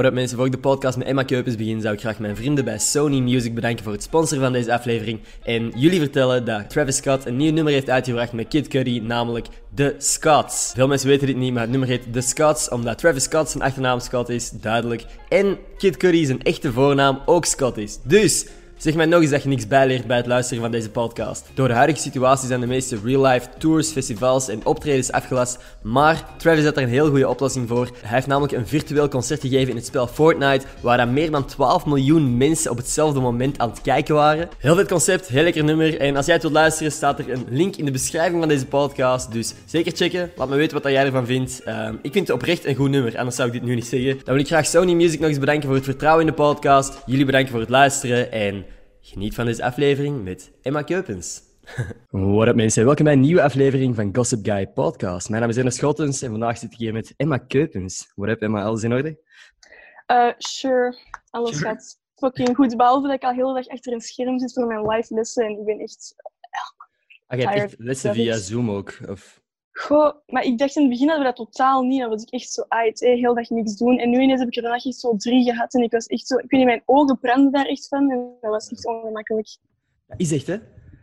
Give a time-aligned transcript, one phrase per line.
[0.00, 2.36] What up mensen, voor ik de podcast met Emma Keupens begin, zou ik graag mijn
[2.36, 5.20] vrienden bij Sony Music bedanken voor het sponsoren van deze aflevering.
[5.42, 9.46] En jullie vertellen dat Travis Scott een nieuw nummer heeft uitgebracht met Kid Cudi, namelijk
[9.74, 10.72] The Scots.
[10.74, 13.62] Veel mensen weten dit niet, maar het nummer heet The Scots, omdat Travis Scott zijn
[13.62, 15.04] achternaam Scott is, duidelijk.
[15.28, 17.98] En Kid Cudi zijn echte voornaam ook Scott is.
[18.02, 18.46] Dus...
[18.80, 21.46] Zeg mij nog eens dat je niks bijleert bij het luisteren van deze podcast.
[21.54, 26.64] Door de huidige situatie zijn de meeste real-life tours, festivals en optredens afgelast, maar Travis
[26.64, 27.84] had er een heel goede oplossing voor.
[27.84, 31.46] Hij heeft namelijk een virtueel concert gegeven in het spel Fortnite, waar dan meer dan
[31.46, 34.48] 12 miljoen mensen op hetzelfde moment aan het kijken waren.
[34.58, 36.00] Heel vet concept, heel lekker nummer.
[36.00, 38.66] En als jij het wilt luisteren, staat er een link in de beschrijving van deze
[38.66, 39.32] podcast.
[39.32, 41.62] Dus zeker checken, laat me weten wat jij ervan vindt.
[41.62, 44.14] Ehm, ik vind het oprecht een goed nummer, anders zou ik dit nu niet zeggen.
[44.24, 47.02] Dan wil ik graag Sony Music nog eens bedanken voor het vertrouwen in de podcast.
[47.06, 48.69] Jullie bedanken voor het luisteren en...
[49.10, 51.42] Geniet van deze aflevering met Emma Keupens.
[52.10, 55.28] What up mensen, welkom bij een nieuwe aflevering van Gossip Guy Podcast.
[55.28, 58.12] Mijn naam is Ernest Schottens en vandaag zit ik hier met Emma Keupens.
[58.14, 59.18] What up Emma, alles in orde?
[60.06, 60.98] Uh, sure,
[61.30, 61.64] alles Sure.
[61.64, 62.76] gaat fucking goed.
[62.76, 65.44] Behalve dat ik al heel de dag achter een scherm zit voor mijn live lessen
[65.44, 66.14] en ik ben echt...
[67.26, 68.36] Ah, je hebt echt lessen via.
[68.36, 68.98] Zoom ook?
[69.08, 69.39] Of...
[69.72, 72.00] Goh, maar ik dacht in het begin hadden we dat totaal niet.
[72.00, 73.98] Dan was ik echt zo uit, heel dag niks doen.
[73.98, 76.26] En nu ineens heb ik er vandaag echt zo drie gehad en ik was echt
[76.26, 76.34] zo...
[76.36, 79.56] Ik weet niet, mijn ogen brandden daar echt van en dat was echt ongemakkelijk.
[80.06, 80.56] Dat is echt, hè?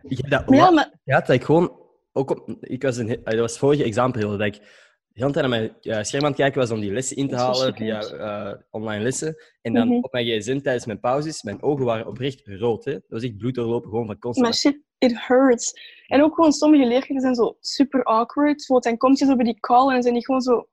[0.03, 0.91] Ik heb dat Maar ja, maar...
[1.05, 1.85] gehad dat ik gewoon...
[2.13, 5.47] Ook op, ik was een, ah, dat was vorige examenperiode, dat ik de hele tijd
[5.47, 7.99] naar mijn eh, scherm aan het kijken was om die lessen in te halen via
[8.01, 9.35] eh, online lessen.
[9.61, 9.97] En dan Mhm.
[10.03, 12.91] op mijn gsm tijdens mijn pauzes, mijn ogen waren oprecht rood, hè?
[12.91, 14.55] Dat was echt bloed doorlopen, gewoon van Maar constant.
[14.55, 15.73] shit, it hurts.
[16.07, 18.67] En ook gewoon sommige leerkrachten zijn zo super awkward.
[18.67, 20.67] Dan kom je zo bij die call en zijn die gewoon zo...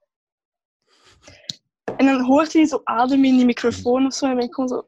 [1.96, 4.26] En dan hoort je die zo ademen in die microfoon of zo.
[4.26, 4.86] En ben ik gewoon zo...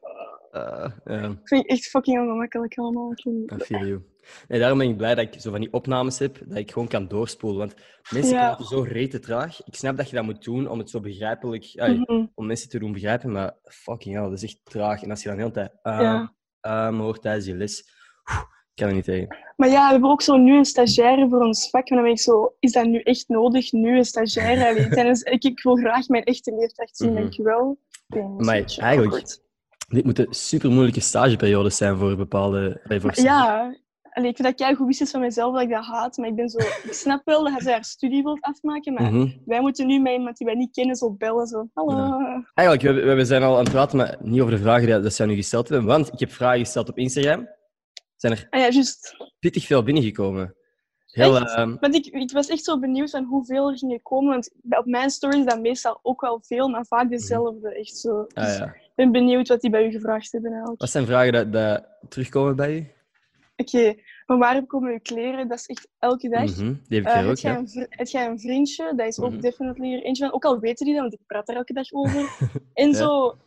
[0.51, 1.23] Eh, ja.
[1.29, 3.11] Ik vind het echt fucking ongemakkelijk allemaal.
[3.11, 4.01] I feel you.
[4.47, 6.87] Nee, daarom ben ik blij dat ik zo van die opnames heb, dat ik gewoon
[6.87, 7.59] kan doorspoelen.
[7.59, 7.75] Want
[8.11, 8.45] mensen Ja.
[8.45, 9.63] praten zo rete traag.
[9.63, 11.73] Ik snap dat je dat moet doen om het zo begrijpelijk...
[11.75, 12.25] Mhm.
[12.35, 15.03] Om mensen te doen begrijpen, maar fucking hell, dat is echt traag.
[15.03, 15.99] En als je dan de hele tijd uh,
[16.61, 16.87] Ja.
[16.87, 17.89] um, hoort tijdens je les,
[18.77, 19.35] kan er niet tegen.
[19.55, 21.87] Maar ja, we hebben ook zo nu een stagiaire voor ons vak.
[21.89, 23.71] En dan ben ik zo, is dat nu echt nodig?
[23.71, 24.87] Nu een stagiaire?
[24.89, 27.77] Tijdens, ik, ik wil graag mijn echte leerkracht zien, dankjewel.
[27.91, 29.39] Ik ben een Maar eigenlijk-.
[29.87, 32.81] Dit moeten super moeilijke stageperiodes zijn voor bepaalde...
[32.87, 33.75] bij voor Ja,
[34.11, 36.17] allee, ik vind dat jij goed wist is van mezelf dat ik dat haat.
[36.17, 38.93] Maar ik ben zo, ik snap wel dat hij haar studie wilt afmaken.
[38.93, 39.27] Maar Mhm.
[39.45, 41.47] wij moeten nu met iemand die wij niet kennen zo bellen.
[41.47, 42.19] Zo, hallo.
[42.53, 45.13] Eigenlijk, we, we zijn al aan het praten, maar niet over de vragen die dat
[45.13, 45.87] zij nu gesteld hebben.
[45.87, 47.47] Want ik heb vragen gesteld op Instagram.
[48.17, 48.81] Zijn er Ah ja,
[49.39, 50.55] pittig veel binnengekomen.
[51.11, 54.29] Heel, ehm, Want ik, ik was echt zo benieuwd van hoeveel er gingen komen.
[54.31, 57.75] Want op mijn stories is dat meestal ook wel veel, maar vaak dezelfde.
[57.75, 58.19] Echt zo.
[58.19, 58.65] ah, Dus ja.
[58.65, 60.81] Ik ben benieuwd wat die bij u gevraagd hebben eigenlijk.
[60.81, 62.87] Wat zijn vragen dat, dat terugkomen bij u?
[63.55, 63.95] Oké,
[64.25, 65.47] maar waarom komen uw kleren?
[65.47, 66.43] Dat is echt elke dag.
[66.57, 67.57] Mhm, Die heb ik Eh, ook, ja.
[67.57, 68.93] een, jij een vriendje?
[68.95, 69.39] Dat is ook Mhm.
[69.41, 70.33] definitely er eentje van.
[70.33, 72.29] Ook al weten die dat, want ik praat er elke dag over.
[72.73, 72.95] En Ja.
[72.95, 73.37] zo,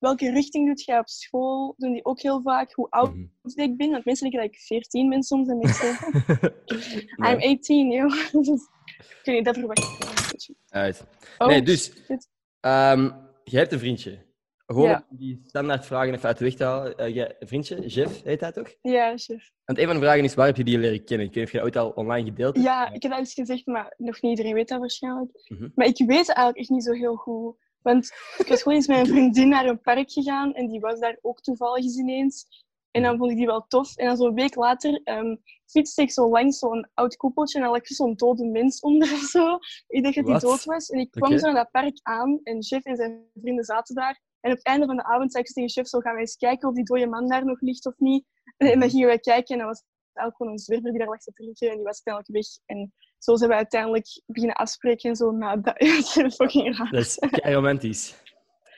[0.00, 1.74] welke richting doet jij op school?
[1.76, 2.72] Doen die ook heel vaak.
[2.72, 3.60] Hoe oud Mhm.
[3.60, 3.90] ik ben?
[3.90, 5.48] Want mensen denken dat ik 14 ben soms.
[5.48, 6.00] En zeg,
[7.16, 8.10] Nee, I'm 18, joh.
[8.32, 11.04] Dus, ik weet niet, dat verwacht ik uit.
[11.38, 12.28] Oh, Nee, dus- shit.
[12.60, 13.10] Ehm,
[13.44, 14.28] je hebt een vriendje.
[14.66, 15.06] Gewoon Ja.
[15.10, 16.96] die standaard vragen even uit de weg te halen.
[16.98, 18.74] Eh, vriendje, Jeff, heet hij toch?
[18.82, 19.50] Ja, chef.
[19.64, 21.26] Want een van de vragen is, waar heb je die leren kennen?
[21.26, 22.66] Ik weet niet of je dat ooit al online gedeeld hebt.
[22.66, 25.30] Ja, ik heb dat eens gezegd, maar nog niet iedereen weet dat waarschijnlijk.
[25.48, 25.68] Mhm.
[25.74, 27.56] Maar ik weet eigenlijk echt niet zo heel goed.
[27.82, 30.98] Want ik was gewoon eens met een vriendin naar een park gegaan en die was
[30.98, 32.64] daar ook toevallig eens ineens.
[32.90, 33.96] En dan vond ik die wel tof.
[33.96, 35.36] En dan zo'n week later ehm
[35.66, 39.12] fietste ik zo langs zo'n oud koepeltje en dan lag er zo'n dode mens onder
[39.12, 39.58] of zo.
[39.86, 40.88] Ik dacht dat die dood was.
[40.88, 44.20] En ik kwam zo naar dat park aan en Jeff en zijn vrienden zaten daar.
[44.40, 46.36] En op het einde van de avond zei ik tegen Jeff, zo gaan wij eens
[46.36, 48.24] kijken of die dode man daar nog ligt of niet.
[48.56, 49.82] En dan gingen wij kijken en dan was
[50.12, 52.76] eigenlijk gewoon een zwerver die daar lag te drinken en die was uiteindelijk weg.
[52.76, 55.80] En zo zijn we uiteindelijk beginnen afspreken en zo na dat.
[55.80, 56.90] Is fucking raar.
[56.90, 58.14] Dat is kei romantisch.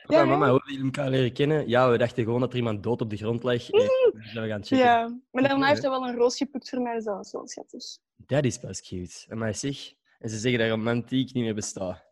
[0.05, 1.67] Papa Ja, en mama, hoe hebben jullie elkaar leren kennen?
[1.69, 3.69] Ja, we dachten gewoon dat er iemand dood op de grond lag.
[3.69, 4.77] En we zijn we gaan checken.
[4.77, 5.67] Ja, maar daarna Oké.
[5.67, 7.83] heeft hij wel een roos geplukt voor mij, dus dat was wel schattig.
[8.15, 9.35] Dat is pas cute.
[9.35, 9.77] Maar zeg,
[10.19, 12.03] en ze zeggen dat romantiek niet meer bestaat.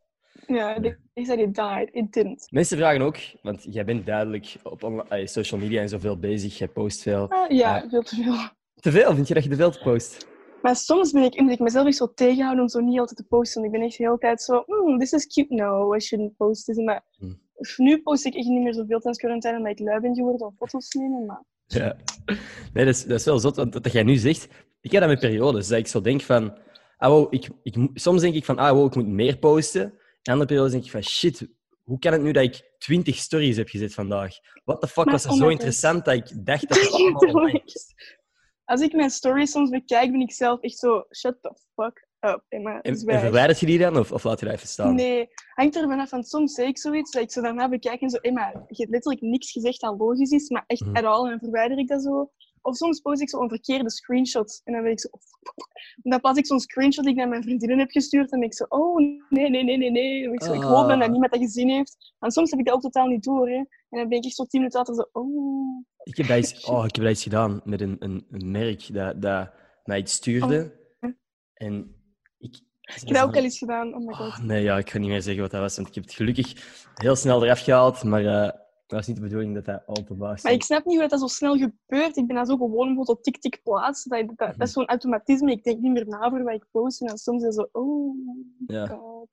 [0.48, 0.80] Ja,
[1.14, 1.90] they said it died.
[1.92, 2.48] It didn't.
[2.52, 6.68] Mensen vragen ook, want jij bent duidelijk op eh, social media en zoveel bezig, jij
[6.68, 7.30] post veel.
[7.30, 7.90] Ah, ja, Ja.
[7.90, 8.36] veel te veel.
[8.76, 9.16] Te veel?
[9.16, 10.28] Vind je dat je te veel post?
[10.62, 13.26] Maar soms ben ik, moet ik mezelf echt zo tegenhouden om zo niet altijd te
[13.26, 13.64] posten.
[13.64, 15.54] Ik ben echt de hele tijd zo, hmm, this is cute.
[15.54, 16.78] No, I shouldn't post this.
[16.78, 17.40] Maar Hmm.
[17.78, 20.56] nu post ik echt niet meer zoveel tijdens quarantaine, omdat ik lui ben geworden om
[20.58, 21.26] foto's te nemen.
[21.26, 21.96] Maar Ja.
[22.74, 24.48] Nee, dat is, dat is wel zot, want wat jij nu zegt,
[24.82, 26.58] ik heb dat met periodes, dat ik zo denk van,
[26.98, 29.82] ah, wow, ik, ik, soms denk ik van, ah, wow, ik moet meer posten.
[29.82, 31.48] En andere periodes denk ik van, shit,
[31.84, 34.36] hoe kan het nu dat ik 20 stories heb gezet vandaag?
[34.64, 37.22] What the fuck, Maar was dat omdat zo interessant dat ik dacht dat het allemaal
[37.22, 37.94] online was?
[38.72, 42.44] Als ik mijn stories soms bekijk, ben ik zelf echt zo, shut the fuck up.
[42.50, 44.96] Emma, En, verwijdert je die dan of, of laat je dat even staan?
[44.96, 46.10] Nee, hangt er vanaf.
[46.10, 48.90] Want soms zeg ik zoiets dat ik zo daarna bekijk en zo, Emma, je hebt
[48.92, 50.96] letterlijk niks gezegd dat logisch is, maar echt Mhm.
[50.96, 51.24] at all.
[51.24, 52.32] En dan verwijder ik dat zo.
[52.62, 54.62] Of soms post ik zo een verkeerde screenshot.
[54.64, 55.08] En dan ben ik zo...
[56.04, 58.32] En dan plaats ik zo'n screenshot die ik naar mijn vriendinnen heb gestuurd.
[58.32, 58.98] En ben ik zo, oh,
[59.30, 60.32] nee, nee, nee, nee, nee.
[60.34, 61.12] Ik, zo, ik hoop dan dat Ah.
[61.12, 62.14] niemand dat gezien heeft.
[62.20, 63.50] En soms heb ik dat ook totaal niet door.
[63.50, 63.56] Hè.
[63.56, 65.84] En dan ben ik echt zo tien minuten later zo, oh...
[66.04, 68.94] Ik heb dat eens, oh, ik heb dat eens gedaan met een, een, een merk
[68.94, 69.52] dat, dat
[69.84, 70.80] mij iets stuurde.
[71.00, 71.12] Oh.
[71.54, 71.96] En
[72.38, 72.60] ik...
[72.82, 73.94] Ik heb dat ook al eens gedaan.
[73.94, 74.28] Oh my god.
[74.28, 76.14] Oh, nee, ja, ik ga niet meer zeggen wat dat was, want ik heb het
[76.14, 76.54] gelukkig
[76.96, 78.61] heel snel eraf gehaald, maar eh
[78.92, 81.28] dat was niet de bedoeling dat dat openbaar Maar ik snap niet hoe dat zo
[81.28, 82.18] snel gebeurt.
[82.18, 84.04] Ik ben dan zo gewoon op tik-tik plaats.
[84.04, 85.52] Dat, dat, dat is zo'n automatisme.
[85.52, 87.02] Ik denk niet meer na voor wat ik post.
[87.02, 88.16] En dan soms is zo, oh
[88.68, 88.88] Ja.
[88.88, 89.30] god.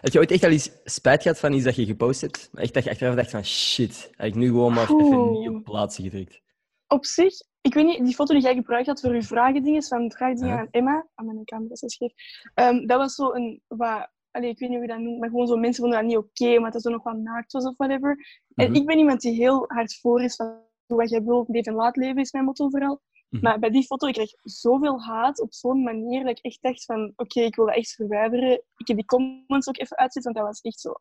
[0.00, 2.48] Heb je ooit echt al eens spijt gehad van iets dat je gepost hebt?
[2.52, 5.48] Maar Echt dat je achteraf dacht van shit, had ik nu gewoon maar even niet
[5.48, 6.40] op plaatsen gedrukt.
[6.86, 10.10] Op zich, ik weet niet, die foto die jij gebruikt had voor je vragendingen, van
[10.12, 10.60] vragendingen Ja.
[10.60, 12.12] aan Emma, aan mijn camera is scheef,
[12.54, 15.28] Ehm, dat was zo een, wat, allee, ik weet niet hoe je dat noemt, maar
[15.28, 17.76] gewoon zo mensen vonden dat niet oké, omdat het zo nog wat naakt was of
[17.76, 18.16] whatever.
[18.54, 18.74] En Mhm.
[18.74, 21.96] ik ben iemand die heel hard voor is van wat jij wil, leef en laat
[21.96, 23.00] leven is mijn motto vooral.
[23.28, 23.42] Mhm.
[23.42, 26.84] Maar bij die foto, ik kreeg zoveel haat op zo'n manier dat ik echt dacht
[26.84, 28.52] van, oké, ik wil dat echt verwijderen.
[28.76, 30.96] Ik heb die comments ook even uitzet, want dat was echt zo, oh.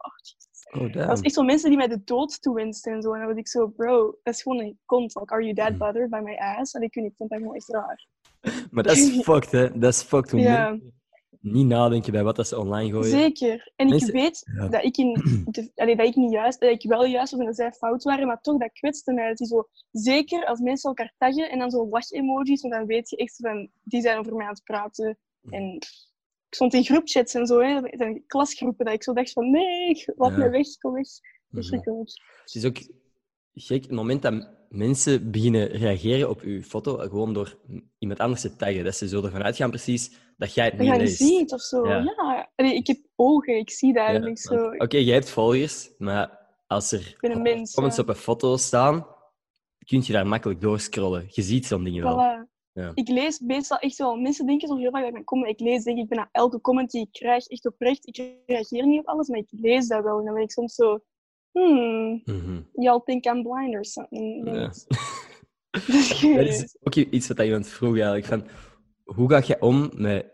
[0.81, 3.13] Oh, Dat was echt zo mensen die mij de dood toewensten en zo.
[3.13, 5.15] En dan was ik zo, bro, dat is gewoon een kont.
[5.15, 5.77] Like, are you that Mhm.
[5.77, 6.73] bothered by my ass?
[6.73, 8.07] En ik ik vond dat gewoon echt raar.
[8.71, 9.79] Maar dat is fucked, hè.
[9.79, 10.93] Dat is fucked hoe mensen
[11.41, 13.09] niet nadenken bij wat dat ze online gooien.
[13.09, 13.71] Zeker.
[13.75, 14.67] En Mensen- ik weet Ja.
[14.67, 15.13] dat, ik in
[15.51, 18.03] de, allee, dat ik niet juist, dat ik wel juist was en dat zij fout
[18.03, 19.27] waren, maar toch, dat kwetste mij.
[19.27, 23.09] Dat die zo, zeker als mensen elkaar taggen en dan zo lach-emojis, want dan weet
[23.09, 25.17] je echt van, die zijn over mij aan het praten.
[25.49, 25.63] En
[26.47, 30.03] ik stond in groepchats en zo, hè, in klasgroepen, dat ik zo dacht van, nee,
[30.15, 30.37] laat Ja.
[30.37, 31.07] me weg, kom weg.
[32.43, 32.77] Het is ook
[33.53, 37.57] gek, het moment dat mensen beginnen reageren op uw foto, gewoon door
[37.97, 38.83] iemand anders te taggen.
[38.83, 41.17] Dat ze zo ervan uitgaan precies dat jij het niet je niet leest.
[41.17, 41.87] ziet of zo.
[41.87, 41.97] Ja.
[41.97, 42.49] Ja.
[42.55, 44.07] Allee, ik heb ogen, ik zie dat.
[44.07, 48.01] Ja, en ik zo, Oké, jij hebt volgers, maar als er ben comments ja.
[48.01, 49.07] op een foto staan,
[49.85, 51.25] kun je daar makkelijk doorscrollen.
[51.29, 52.15] Je ziet zo'n dingen wel.
[52.15, 52.55] Voilà.
[52.73, 52.91] Ja.
[52.93, 54.15] Ik lees meestal echt wel.
[54.15, 55.49] Mensen denken zo heel vaak dat ik mijn comment.
[55.49, 58.07] Ik lees denk ik bijna elke comment die ik krijg echt oprecht.
[58.07, 60.19] Ik reageer niet op alles, maar ik lees dat wel.
[60.19, 60.99] En dan ben ik soms zo.
[61.57, 62.61] Hmm, Mhm.
[62.73, 64.43] y'all think I'm blind or something.
[64.43, 64.85] Weet
[66.35, 68.25] Dat is ook iets wat iemand vroeg eigenlijk.
[68.25, 68.43] Van,
[69.03, 70.31] hoe ga je om met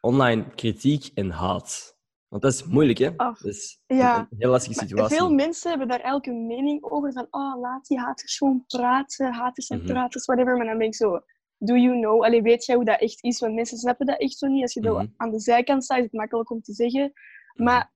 [0.00, 1.96] online kritiek en haat?
[2.28, 3.10] Want dat is moeilijk, hè?
[3.16, 3.38] Af.
[3.38, 4.18] Dat is Ja.
[4.30, 5.16] een, heel lastige Maar situatie.
[5.16, 7.12] Veel mensen hebben daar elke mening over.
[7.12, 9.32] Van, oh, laat die haters gewoon praten.
[9.32, 9.86] Haters en Mhm.
[9.86, 10.56] praters, whatever.
[10.56, 11.20] Maar dan ben ik zo,
[11.58, 12.22] do you know?
[12.24, 13.40] Allee, weet jij hoe dat echt is?
[13.40, 14.62] Want mensen snappen dat echt zo niet.
[14.62, 15.06] Als je Mhm.
[15.16, 17.12] aan de zijkant staat, is het makkelijk om te zeggen.
[17.54, 17.64] Mhm.
[17.64, 17.92] Maar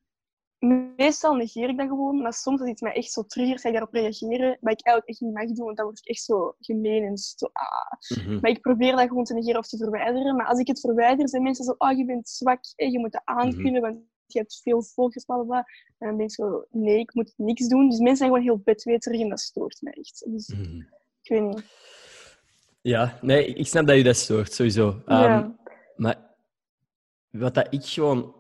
[0.67, 2.23] meestal negeer ik dat gewoon.
[2.23, 4.49] Maar soms als iets mij echt zo triggert, ga ik daarop reageren.
[4.61, 7.17] Wat ik eigenlijk echt niet mag doen, want dan word ik echt zo gemeen en
[7.17, 7.47] zo...
[7.53, 8.19] Ah.
[8.25, 8.39] Mhm.
[8.41, 10.37] Maar ik probeer dat gewoon te negeren of te verwijderen.
[10.37, 13.13] Maar als ik het verwijder, zijn mensen zo, oh, je bent zwak, en je moet
[13.13, 13.39] dat Mhm.
[13.39, 15.59] aankunnen, want je hebt veel volgers, bla bla bla.
[15.99, 17.89] En dan ben ik zo, nee, ik moet niks doen.
[17.89, 20.25] Dus mensen zijn gewoon heel bedweterig en dat stoort mij echt.
[20.31, 20.81] Dus Mhm.
[21.23, 21.65] ik weet niet.
[22.81, 25.03] Ja, nee, ik snap dat je dat stoort, sowieso.
[25.07, 25.39] Ja.
[25.41, 25.51] Ehm,
[25.97, 26.35] Maar
[27.31, 28.35] wat dat ik gewoon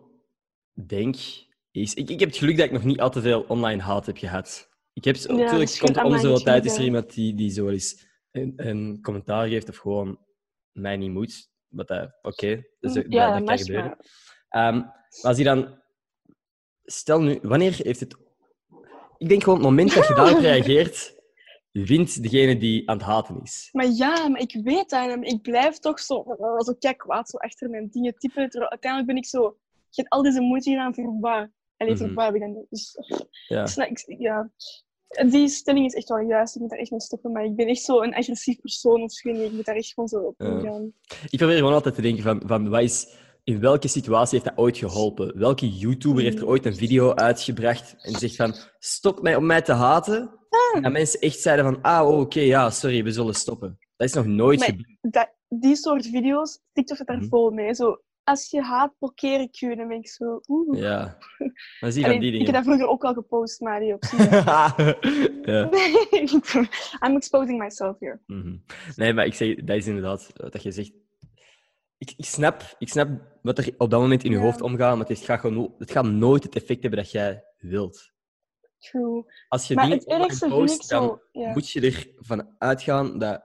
[0.86, 1.16] denk,
[1.82, 1.94] is...
[1.94, 4.16] Ik, ik heb het geluk dat ik nog niet al te veel online haat heb
[4.18, 4.68] gehad.
[4.92, 7.68] Ik heb, Ja, natuurlijk dus komt om zoveel tijd is er iemand die, die zo
[7.68, 10.18] eens een, een commentaar geeft of gewoon
[10.72, 11.50] mij niet moet.
[11.68, 13.96] Wat dat, oké, dus dat, ja, dat, dat kan gebeuren.
[14.48, 15.84] maar- maar als je dan...
[16.84, 18.16] Stel nu, wanneer heeft het...
[19.18, 21.14] Ik denk gewoon, het moment dat je daarop reageert,
[21.70, 23.68] wint degene die aan het haten is.
[23.72, 25.10] Maar ja, maar ik weet dat.
[25.10, 26.24] En ik blijf toch zo,
[26.58, 28.50] zo kijk kwaad zo achter mijn dingen typen.
[28.50, 29.58] Terwijl uiteindelijk ben ik zo...
[29.90, 31.48] Je hebt al deze moeite gedaan voor wat?
[31.78, 31.96] Mhm.
[31.96, 32.66] voor wat heb ik dan...
[32.70, 32.96] Dus,
[33.48, 33.66] Ja.
[34.18, 34.50] ja.
[35.28, 36.54] Die stelling is echt wel juist.
[36.54, 37.32] Ik moet daar echt mee stoppen.
[37.32, 39.28] Maar ik ben echt zo een agressief persoon of zo.
[39.28, 40.46] Ik moet daar echt gewoon zo op Ja.
[40.46, 40.92] ingaan.
[41.30, 43.14] Ik probeer gewoon altijd te denken van, van wat is,
[43.44, 45.38] in welke situatie heeft dat ooit geholpen?
[45.38, 49.62] Welke YouTuber heeft er ooit een video uitgebracht en zegt van stop mij om mij
[49.62, 50.30] te haten?
[50.74, 53.78] En dat mensen echt zeiden van ah, oh, oké, ja, sorry, we zullen stoppen.
[53.96, 55.28] Dat is nog nooit gebeurd.
[55.48, 57.28] die soort video's, TikTok zit daar Mhm.
[57.28, 57.74] vol mee.
[57.74, 59.76] Zo, als je haat, blokkeer ik je.
[59.76, 60.40] Dan ben ik zo...
[60.48, 60.78] Oeh.
[60.78, 61.18] Ja.
[61.80, 62.52] Maar zie van die ik heb dingen.
[62.52, 63.98] dat vroeger ook al gepost, Mario.
[65.42, 65.70] Ja.
[67.06, 68.20] I'm exposing myself here.
[68.26, 68.56] Mhm.
[68.96, 70.92] Nee, maar ik zeg, dat is inderdaad wat je zegt.
[71.98, 73.08] Ik, ik, snap, ik snap
[73.42, 74.42] wat er op dat moment in je Ja.
[74.42, 78.12] hoofd omgaat, maar het, gaat gewoon, het gaat nooit het effect hebben dat jij wilt.
[78.78, 79.24] True.
[79.48, 81.20] Als je Maar dingen het ergste online vind post, dan.
[81.32, 81.52] Ja.
[81.52, 83.42] moet je ervan uitgaan dat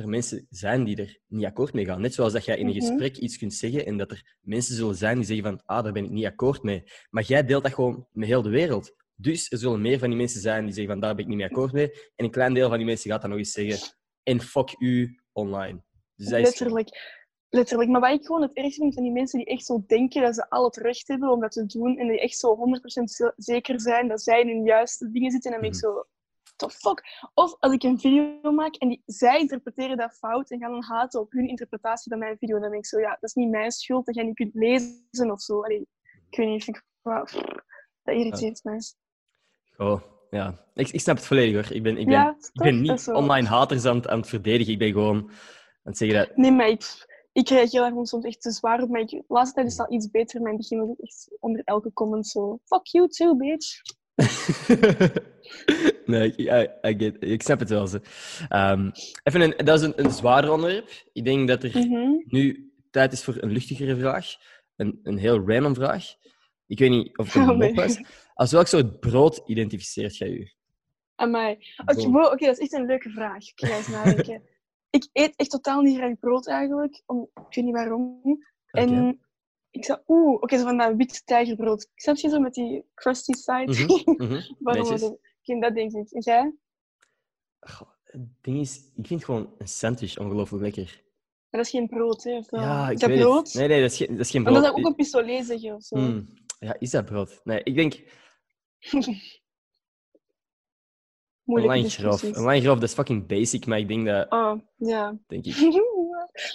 [0.00, 2.00] er mensen zijn die er niet akkoord mee gaan.
[2.00, 2.86] Net zoals dat jij in een Mhm.
[2.86, 5.92] gesprek iets kunt zeggen en dat er mensen zullen zijn die zeggen van ah, daar
[5.92, 6.82] ben ik niet akkoord mee.
[7.10, 8.94] Maar jij deelt dat gewoon met heel de wereld.
[9.14, 11.38] Dus er zullen meer van die mensen zijn die zeggen van daar ben ik niet
[11.38, 11.90] mee akkoord mee.
[12.16, 15.20] En een klein deel van die mensen gaat dan nog eens zeggen en fuck u
[15.32, 15.82] online.
[16.16, 16.44] Dus dat is...
[16.44, 17.18] Letterlijk.
[17.48, 17.90] Letterlijk.
[17.90, 20.34] Maar wat ik gewoon het ergste vind van die mensen die echt zo denken dat
[20.34, 23.32] ze al het recht hebben om dat te doen en die echt zo 100% ze-
[23.36, 25.84] zeker zijn dat zij in hun juiste dingen zitten, dan ben ik Mhm.
[25.84, 26.04] zo,
[26.60, 27.02] the fuck?
[27.34, 30.82] Of als ik een video maak en die, zij interpreteren dat fout en gaan dan
[30.84, 33.50] haten op hun interpretatie van mijn video, dan ben ik zo, ja, dat is niet
[33.50, 35.62] mijn schuld dat jij niet kunt lezen of zo.
[35.62, 35.86] Allee,
[36.30, 37.24] ik weet niet, vind ik, wauw,
[38.02, 38.80] dat irriteert mij.
[39.76, 40.00] Oh,
[40.30, 40.64] ja.
[40.74, 41.76] Ik, ik snap het volledig hoor.
[41.76, 44.72] Ik ben, ik ben, Ja, ik ben niet online haters aan, het- aan het verdedigen.
[44.72, 45.30] Ik ben gewoon aan
[45.82, 46.36] het zeggen dat...
[46.36, 48.88] Nee, maar ik, ik reageer daar gewoon soms echt te zwaar op.
[48.88, 50.40] Maar ik, de laatste tijd is het al iets beter.
[50.40, 52.58] Maar in het begin was ik echt onder elke comment zo...
[52.64, 53.80] Fuck you too, bitch.
[56.06, 57.88] nee, ik, I- I get- ik snap het wel.
[58.48, 58.90] Ehm,
[59.22, 60.90] even een, dat is een, een zwaar onderwerp.
[61.12, 62.10] Ik denk dat er Mhm.
[62.26, 64.26] nu tijd is voor een luchtigere vraag.
[64.76, 66.04] Een, een heel random vraag.
[66.66, 67.72] Ik weet niet of het Oh, een nee.
[67.74, 68.00] mop is.
[68.34, 70.50] Als welk soort brood identificeert jij u?
[71.14, 71.58] Amai.
[71.86, 73.42] Oké, wow, dat is echt een leuke vraag.
[73.48, 74.42] Ik ga eens nadenken.
[74.90, 77.02] ik eet echt totaal niet graag brood eigenlijk.
[77.06, 78.20] Om, ik weet niet waarom.
[78.70, 79.20] En
[79.70, 79.98] ik zou...
[80.06, 81.82] Oeh, oké, zo van dat wit tijgerbrood.
[81.82, 83.74] Ik snap je zo met die crusty side?
[84.58, 85.00] Waarom Netjes.
[85.00, 85.18] dat-
[85.50, 86.10] Oké, dat denk ik.
[86.12, 86.54] En jij?
[87.60, 91.02] Goh, Het ding is, ik vind gewoon een sandwich ongelooflijk lekker.
[91.50, 92.36] Maar dat is geen brood, hè?
[92.36, 92.60] Of wel?
[92.60, 93.46] Ja, ik is dat weet brood?
[93.46, 93.54] het.
[93.54, 94.56] Nee, nee, dat is geen, dat is geen brood.
[94.56, 95.96] dat zou ook een pistolet zeggen of zo.
[95.96, 96.28] Hmm.
[96.58, 97.40] Ja, is dat brood?
[97.44, 97.94] Nee, ik denk
[101.44, 102.22] Moeilijke online grof.
[102.36, 105.18] Online grof, dat is fucking basic, maar ik denk dat, Oh, ja.
[105.26, 105.54] denk ik.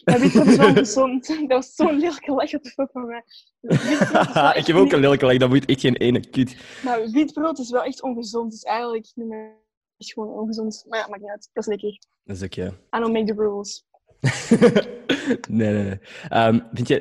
[0.04, 1.28] Maar witbrood is wel gezond.
[1.28, 3.24] Dat was zo'n lelijke lach op fuck van mij.
[4.60, 6.56] Ik heb ook een lelijke leg, dat moet echt geen ene kut.
[6.84, 8.52] Maar witbrood is wel echt ongezond.
[8.52, 9.12] Dus eigenlijk
[9.98, 10.86] is gewoon ongezond.
[10.88, 11.50] Maar ja, maakt niet uit.
[11.54, 12.00] Dat is lekker.
[12.24, 12.68] Dat is ook, ja.
[12.68, 13.86] I don't make the rules.
[15.50, 16.00] nee, nee, nee.
[16.30, 16.94] Ehm, vind je,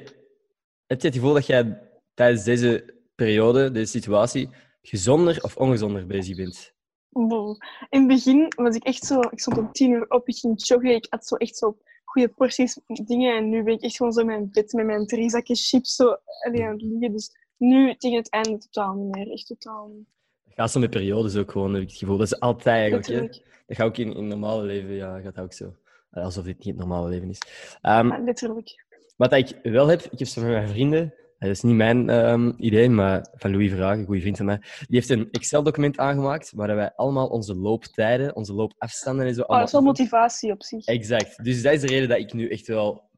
[0.87, 1.79] heb je het gevoel dat jij
[2.15, 4.49] tijdens deze periode, deze situatie,
[4.83, 6.73] gezonder of ongezonder bezig bent?
[7.09, 7.57] Wow.
[7.91, 9.21] In het begin was ik echt zo...
[9.21, 10.95] Ik stond om tien uur op, ik ging joggen.
[10.95, 11.77] Ik had zo echt zo
[12.15, 13.37] goede porties dingen.
[13.37, 15.95] En nu ben ik echt gewoon zo in mijn bed met mijn drie zakjes chips
[15.95, 17.13] zo alleen aan het liggen.
[17.13, 19.31] Dus nu, tegen het einde, totaal niet meer.
[19.33, 20.07] Echt totaal niet.
[20.45, 22.17] Dat gaat zo met periodes ook gewoon, heb ik het gevoel.
[22.17, 23.07] Dat is altijd eigenlijk.
[23.07, 23.21] hè.
[23.67, 25.75] Dat gaat ook in, in het normale leven, ja, gaat dat ook zo.
[26.11, 27.39] Alsof dit niet het normale leven is.
[27.83, 28.85] Ehm, Ja, letterlijk.
[29.17, 31.15] Wat ik wel heb, ik heb zo van mijn vrienden,
[31.47, 34.59] dat is niet mijn ehm, idee, maar van Louis Verhagen, een goede vriend van mij,
[34.59, 39.57] die heeft een Excel-document aangemaakt waar wij allemaal onze looptijden, onze loopafstanden en zo Oh,
[39.59, 40.85] dat is wel motivatie op zich.
[40.85, 41.45] Exact.
[41.45, 43.11] Dus dat is de reden dat ik nu echt wel...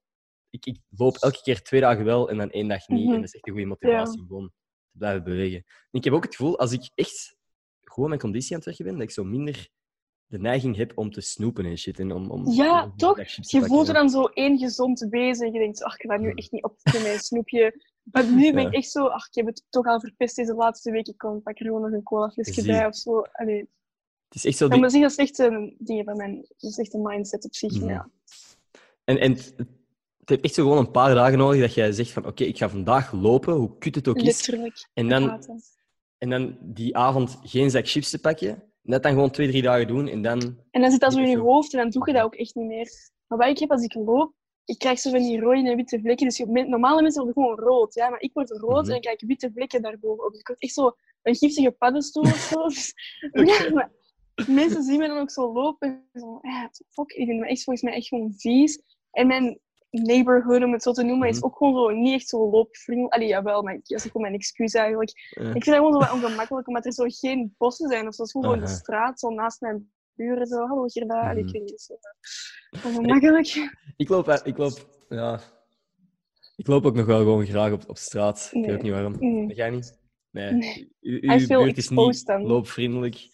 [0.51, 3.05] Ik, ik loop elke keer twee dagen wel en dan één dag niet.
[3.05, 3.15] Mhm.
[3.15, 4.53] En dat is echt een goede motivatie om gewoon
[4.91, 5.57] te blijven bewegen.
[5.67, 7.37] En ik heb ook het gevoel, als ik echt
[7.81, 9.69] gewoon mijn conditie aan het werken ben, dat ik zo minder
[10.27, 11.99] de neiging heb om te snoepen en shit.
[11.99, 13.21] En om, om, Ja, om toch?
[13.27, 16.31] Je voelt er dan zo één gezond wezen en je denkt, ach, ik ga nu
[16.31, 17.85] echt niet op met een snoepje.
[18.03, 20.91] Maar nu ben ik echt zo, ach, ik heb het toch al verpest deze laatste
[20.91, 21.07] week.
[21.07, 22.73] Ik kan pak er gewoon nog een cola flesje Zie.
[22.73, 23.21] bij of zo.
[23.33, 23.69] Allee.
[24.29, 24.69] Het is echt zo...
[24.69, 27.45] Die- maar zeg, dat is echt een ding van mijn, dat is echt een mindset
[27.45, 27.73] op zich.
[27.73, 27.89] Mhm.
[27.89, 28.11] Ja.
[29.05, 29.55] En, en het,
[30.25, 32.69] heeft echt zo gewoon een paar dagen nodig dat jij zegt van oké, ik ga
[32.69, 34.25] vandaag lopen, hoe kut het ook is.
[34.25, 34.89] Letterlijk.
[34.95, 35.45] En dan,
[36.19, 38.63] en dan die avond geen zak chips te pakken.
[38.87, 40.09] Dat dan gewoon twee, drie dagen doen.
[40.09, 40.41] En dan...
[40.71, 42.55] En dan zit dat zo in je hoofd en dan doe je dat ook echt
[42.55, 42.89] niet meer.
[43.27, 44.33] Maar wat ik heb als ik loop,
[44.65, 46.27] ik krijg zo van die rode en witte vlekken.
[46.27, 48.91] Dus normale mensen worden gewoon rood, ja, maar ik word rood Mhm.
[48.91, 50.31] en ik krijg witte vlekken daarbovenop.
[50.31, 52.63] Dus ik word echt zo een giftige paddenstoel of zo.
[52.69, 52.93] Dus,
[53.67, 53.91] ja, maar
[54.47, 55.89] mensen zien me dan ook zo lopen.
[56.13, 58.83] en Zo, ja, fuck, ik vind me echt volgens mij echt gewoon vies.
[59.11, 61.45] En mijn neighborhood, om het zo te noemen, is Mhm.
[61.47, 63.15] ook gewoon zo niet echt zo loopvriendelijk.
[63.15, 65.11] Allee, jawel, maar dat is gewoon mijn excuus eigenlijk.
[65.31, 68.25] Ik vind dat gewoon zo wat ongemakkelijk, omdat er zo geen bossen zijn of zo.
[68.25, 70.47] Gewoon in de straat, zo naast mijn buren.
[70.47, 71.21] Zo, hallo Gerda.
[71.31, 71.47] Allee, Mhm.
[71.47, 71.95] Ik weet niet, zo
[72.89, 73.71] ongemakkelijk.
[73.97, 74.29] ik loop...
[74.29, 75.05] eh, Ik loop...
[75.09, 75.41] Ja...
[76.57, 78.49] Ik loop ook nog wel gewoon graag op, op straat.
[78.53, 78.77] Ik weet Nee.
[78.77, 79.47] ook niet waarom.
[79.49, 79.99] Dat jij niet?
[80.31, 80.53] Nee.
[80.53, 80.97] Nee.
[81.01, 82.43] U, uw buurt is niet dan.
[82.43, 83.29] loopvriendelijk.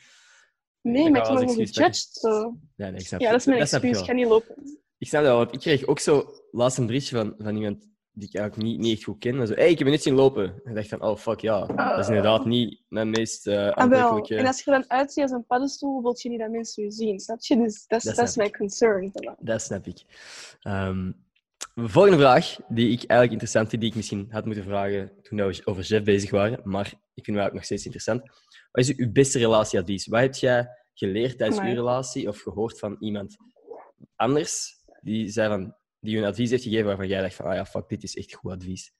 [0.80, 2.08] Nee, maar ik word gewoon gejudged.
[2.12, 2.56] Zo.
[2.76, 3.98] Ja, nee, ik snap Ja, dat is mijn ik excuus.
[3.98, 4.80] Ik ga niet lopen.
[5.02, 8.28] Ik snap dat, want ik kreeg ook zo laatst een berichtje van, van iemand die
[8.28, 9.46] ik eigenlijk niet, niet echt goed ken.
[9.46, 10.44] Zo, hey, ik heb je net zien lopen.
[10.44, 11.66] En ik dacht van, oh fuck, ja.
[11.66, 13.74] Dat is inderdaad niet mijn meest wel.
[13.74, 14.36] aantrekkelijke...
[14.36, 16.90] En als je er dan uitziet als een paddenstoel, wil je niet dat mensen je
[16.90, 17.18] zien.
[17.18, 17.56] Snap je?
[17.56, 19.12] Dus dat is, Dat dat is mijn concern.
[19.38, 20.02] Dat snap ik.
[20.60, 21.12] Ehm,
[21.74, 25.60] volgende vraag, die ik eigenlijk interessant vind, die ik misschien had moeten vragen toen we
[25.64, 28.22] over chef bezig waren, maar ik vind het ook nog steeds interessant.
[28.72, 30.06] Wat is uw beste relatieadvies?
[30.06, 33.36] Wat heb jij geleerd tijdens uw relatie of gehoord van iemand
[34.16, 37.64] anders die, zei van, die een advies heeft gegeven waarvan jij dacht van, ah ja,
[37.64, 38.92] fuck, dit is echt goed advies.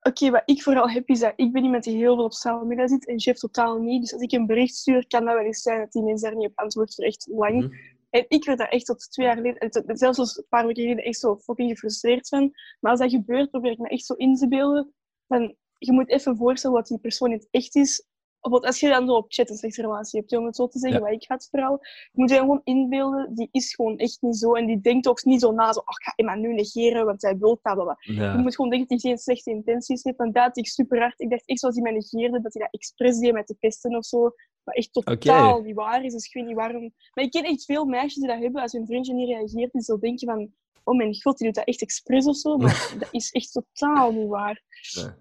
[0.00, 2.64] Oké, wat ik vooral heb is dat ik ben iemand die heel veel op sociale
[2.64, 4.00] media zit en chef totaal niet.
[4.00, 6.38] Dus als ik een bericht stuur, kan dat wel eens zijn dat die mensen daar
[6.38, 7.64] niet op antwoordt voor echt lang.
[7.64, 7.74] Mhm.
[8.10, 10.82] En ik werd daar echt tot twee jaar geleden, en zelfs als een paar weken
[10.82, 12.52] geleden, echt zo fucking gefrustreerd van.
[12.80, 14.92] Maar als dat gebeurt, probeer ik me echt zo in te beelden.
[15.28, 18.06] Van, je moet even voorstellen wat die persoon in het echt is.
[18.42, 20.78] Bijvoorbeeld als je dan zo op chat een slechte relatie hebt, om het zo te
[20.78, 21.06] zeggen, Ja.
[21.06, 24.54] wat ik had vooral, je moet je gewoon inbeelden, die is gewoon echt niet zo.
[24.54, 27.20] En die denkt ook niet zo na, zo, ach, ik ga Emma nu negeren, want
[27.20, 27.74] zij wil dat.
[27.74, 27.96] bla, bla.
[28.00, 28.32] Ja.
[28.32, 30.16] Je moet gewoon denken dat hij geen slechte intenties heeft.
[30.16, 31.20] Want dat had ik super hard.
[31.20, 33.96] Ik dacht echt, zoals hij mij negeerde, dat hij dat expres deed met de pesten
[33.96, 34.20] of zo.
[34.64, 36.12] Wat echt totaal niet waar is.
[36.12, 36.92] Dus ik weet niet waarom.
[37.14, 38.62] Maar ik ken echt veel meisjes die dat hebben.
[38.62, 40.52] Als hun vriendje niet reageert, die zo denken van...
[40.84, 42.56] Oh mijn god, die doet dat echt expres of zo.
[42.56, 44.62] Maar dat is echt totaal niet waar.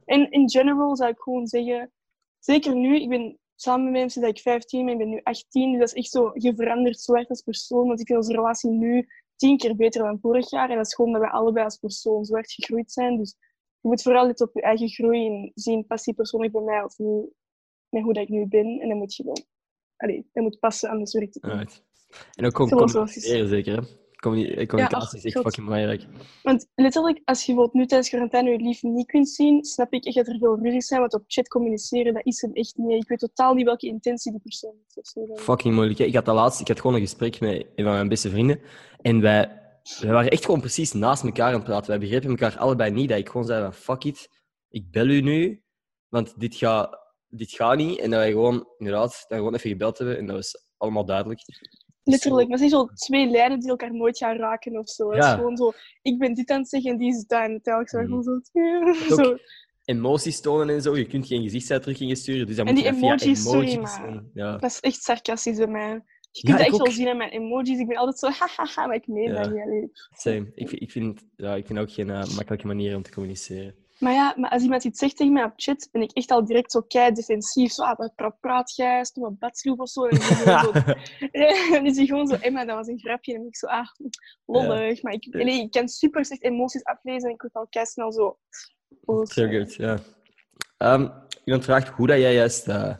[0.06, 1.92] En in general zou ik gewoon zeggen...
[2.43, 5.71] Zeker nu, ik ben samen met mensen dat ik 15 ben, ik ben nu 18.
[5.71, 7.88] Dus dat is echt zo, je verandert zo erg als persoon.
[7.88, 10.69] Want ik vind onze relatie nu tien keer beter dan vorig jaar.
[10.69, 13.17] En dat is gewoon dat we allebei als persoon zo hard gegroeid zijn.
[13.17, 13.36] Dus
[13.79, 16.83] je moet vooral dit op je eigen groei en zien, past die persoonlijk bij mij
[16.83, 17.29] of niet,
[17.89, 18.79] met hoe dat ik nu ben.
[18.79, 19.38] En dan moet je wel...
[19.95, 21.53] Allee, dat moet passen, anders werkt het niet.
[21.53, 21.83] Right.
[22.36, 23.81] En ook communiceren zeker, hè?
[24.22, 25.44] Communi- eh, communicatie is echt god.
[25.44, 26.06] fucking belangrijk.
[26.44, 30.06] Want letterlijk, als je bijvoorbeeld nu tijdens quarantaine je lief niet kunt zien, snap ik
[30.06, 33.01] echt dat er veel ruzies zijn, want op chat communiceren, dat is hem echt niet.
[33.04, 34.98] Ik weet totaal niet welke intentie die persoon heeft.
[34.98, 35.36] of zo.
[35.36, 36.00] Fucking moeilijk.
[36.00, 36.06] hè.
[36.06, 38.60] Ik had dat laatst, ik had gewoon een gesprek met een van mijn beste vrienden.
[39.01, 39.60] En wij,
[40.01, 41.90] wij waren echt gewoon precies naast elkaar aan het praten.
[41.90, 43.10] Wij begrepen elkaar allebei niet.
[43.10, 44.30] Dat ik gewoon zei van, fuck it,
[44.70, 45.63] ik bel u nu,
[46.10, 46.98] want dit gaat,
[47.28, 48.00] dit gaat niet.
[48.00, 50.18] En dat wij gewoon, inderdaad, dan gewoon even gebeld hebben.
[50.18, 51.42] En dat was allemaal duidelijk.
[52.03, 55.10] Letterlijk, maar het zijn zo twee lijnen die elkaar nooit gaan raken of zo.
[55.12, 55.29] Het Ja.
[55.29, 57.41] is gewoon zo, ik ben dit aan het zeggen en die is dat.
[57.43, 58.05] En telkens Mhm.
[58.05, 58.39] gewoon zo...
[59.24, 59.38] zo.
[59.86, 60.98] Emoties tonen en zo.
[60.98, 62.48] Je kunt geen gezichtsuitdrukkingen sturen.
[62.48, 64.51] Dus En moet die je dat via sorry, maar- en- ja.
[64.58, 66.03] Dat is echt sarcastisch bij mij.
[66.31, 66.91] Je kunt dat echt wel ook.
[66.93, 67.79] zien aan mijn emojis.
[67.79, 69.62] Ik ben altijd zo, hahaha, maar ik meen dat niet.
[69.62, 69.91] allee.
[70.17, 70.51] Same.
[70.55, 73.75] Ik, vind- ik, vind, ja, ik vind ook geen eh, makkelijke manier om te communiceren.
[74.01, 76.46] Maar ja, maar als iemand iets zegt tegen mij op chat, ben ik echt al
[76.46, 77.72] direct zo kei defensief.
[77.72, 79.05] Zo, ah, wat pra- praat jij?
[79.05, 80.05] Stom wat badsloef of zo.
[81.31, 83.34] En dan is hij gewoon zo, Emma, dat was een grapje.
[83.34, 83.88] En dan ben ik zo, ah,
[84.46, 85.01] lollig.
[85.01, 88.38] Maar ik, ik kan super slecht emoties aflezen en ik word al kei snel zo...
[89.01, 89.29] boos.
[89.29, 90.00] Triggered, ja.
[90.77, 91.10] Ehm,
[91.43, 92.96] iemand vraagt hoe dat jij juist eh,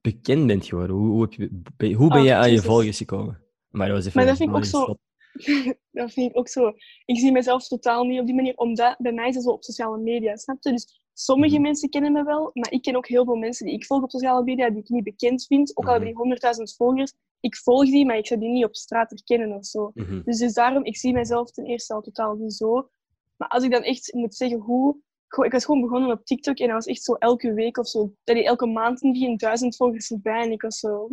[0.00, 0.96] bekend bent geworden.
[0.96, 3.44] Hoe, hoe, heb je, hoe ben Oh, jij aan je volgers gekomen?
[3.70, 4.96] Maar dat was even Maar dat vind ik ook zo-.
[5.90, 6.72] dat vind ik ook zo.
[7.04, 9.64] Ik zie mezelf totaal niet op die manier, omdat bij mij is het zo op
[9.64, 10.70] sociale media, snap je?
[10.70, 11.62] Dus sommige Mhm.
[11.62, 14.10] mensen kennen me wel, maar ik ken ook heel veel mensen die ik volg op
[14.10, 15.76] sociale media, die ik niet bekend vind.
[15.76, 18.76] Ook al hebben die 100.000 volgers, ik volg die, maar ik zou die niet op
[18.76, 19.90] straat herkennen of zo.
[19.94, 20.22] Mhm.
[20.24, 22.88] Dus, dus daarom, ik zie mezelf ten eerste al totaal niet zo.
[23.36, 24.96] Maar als ik dan echt moet zeggen hoe...
[25.36, 28.12] Ik was gewoon begonnen op TikTok en dat was echt zo elke week of zo.
[28.24, 31.08] Elke maand een duizend volgers erbij en ik was zo...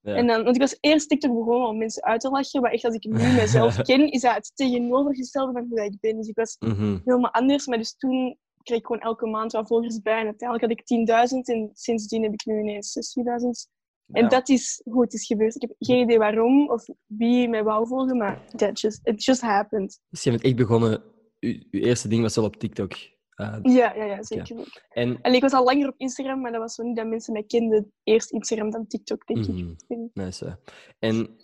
[0.00, 0.14] Ja.
[0.14, 2.84] En dan, want ik was eerst TikTok begonnen om mensen uit te lachen, maar echt
[2.84, 6.16] als ik nu mezelf ken, is dat het tegenovergestelde van hoe dat ik ben.
[6.16, 6.98] Dus ik was Mhm.
[7.04, 10.18] helemaal anders, maar dus toen kreeg ik gewoon elke maand wat volgers bij.
[10.20, 13.68] En uiteindelijk had ik 10.000 en sindsdien heb ik nu ineens 60.000.
[14.12, 14.28] En Ja.
[14.28, 15.54] dat is hoe het is gebeurd.
[15.54, 19.40] Ik heb geen idee waarom of wie mij wou volgen, maar that just, it just
[19.40, 20.00] happened.
[20.10, 21.02] Dus je bent echt begonnen...
[21.38, 22.92] Je, je eerste ding was wel op TikTok.
[23.38, 24.56] Eh, Ja, ja, ja zeker.
[24.88, 25.18] en...
[25.22, 27.42] En ik was al langer op Instagram, maar dat was zo niet dat mensen mij
[27.44, 27.92] kenden.
[28.02, 29.54] Eerst Instagram, dan TikTok, denk ik.
[29.88, 30.06] Mhm.
[30.12, 30.58] Nice.
[30.98, 31.36] En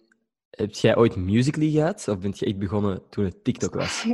[0.50, 2.08] heb jij ooit Musical.ly gehad?
[2.08, 4.04] Of bent je echt begonnen toen het TikTok was?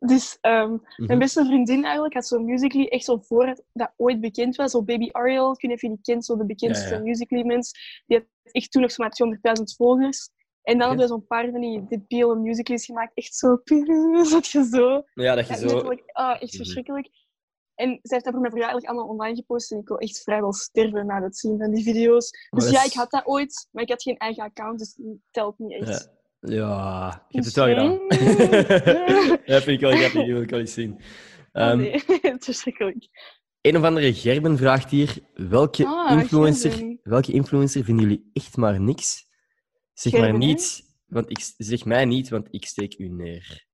[0.00, 0.80] Dus ehm, Mhm.
[0.96, 4.70] mijn beste vriendin eigenlijk had zo'n Musical.ly echt zo voor het dat ooit bekend was.
[4.70, 7.02] Zo Baby Ariel, ik weet niet of je die kent, zo de bekendste Ja, ja.
[7.02, 8.02] Musical.ly mens.
[8.06, 10.30] Die had echt toen nog zomaar 200.000 volgers.
[10.66, 13.12] En dan hadden we zo'n paar van die debiele musicals gemaakt.
[13.14, 13.60] Echt zo,
[14.32, 15.02] zat je zo.
[15.14, 15.78] Ja, dat je Ja, zo...
[16.12, 16.56] ah, echt Mhm.
[16.56, 17.08] verschrikkelijk.
[17.74, 19.72] En zij heeft dat voor mijn verjaardag allemaal online gepost.
[19.72, 22.30] En ik wil echt vrijwel sterven na het zien van die video's.
[22.50, 25.16] Dus dat ja, ik had dat ooit, maar ik had geen eigen account, dus het
[25.30, 26.10] telt niet echt.
[26.40, 27.98] Ja, ja je hebt het wel gedaan.
[28.08, 30.92] eh, dat vind ik wel grappig, die wil ik wel eens zien.
[30.92, 31.00] Oh,
[31.62, 33.08] Ehm, nee, het is verschrikkelijk.
[33.60, 37.00] Een of andere Gerben vraagt hier: welke, Ah, influencer, Gerben.
[37.02, 39.25] welke influencer vinden jullie echt maar niks?
[39.98, 43.66] Zeg maar niet, want ik zeg mij niet, want ik steek u neer.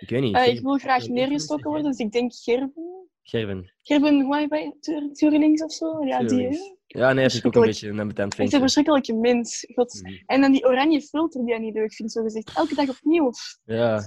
[0.00, 0.34] Ik weet niet.
[0.34, 3.08] Eh, ik wil graag neergestoken worden, dus ik denk Gerben.
[3.22, 3.72] Gerben.
[3.82, 4.74] Gerben, hoe heet hij?
[4.80, 6.04] Tur- Turinings of zo?
[6.04, 6.46] Ja, die.
[6.48, 6.56] Hè?
[6.86, 8.58] Ja, nee, dat vind ik ook een beetje een ambetant Echt een ventje.
[8.58, 9.66] verschrikkelijke mens.
[9.74, 10.00] God.
[10.02, 10.14] Mhm.
[10.26, 12.52] En dan die oranje filter die hij niet leuk vindt, zo gezegd.
[12.56, 13.30] Elke dag opnieuw.
[13.64, 14.06] Ja, Dat is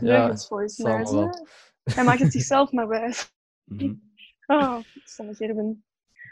[0.78, 0.84] ja.
[0.84, 1.24] wel.
[1.24, 1.30] hè.
[1.94, 3.32] Hij maakt het zichzelf maar wijs.
[3.64, 3.94] Mhm.
[4.46, 5.84] Oh, stomme Gerben.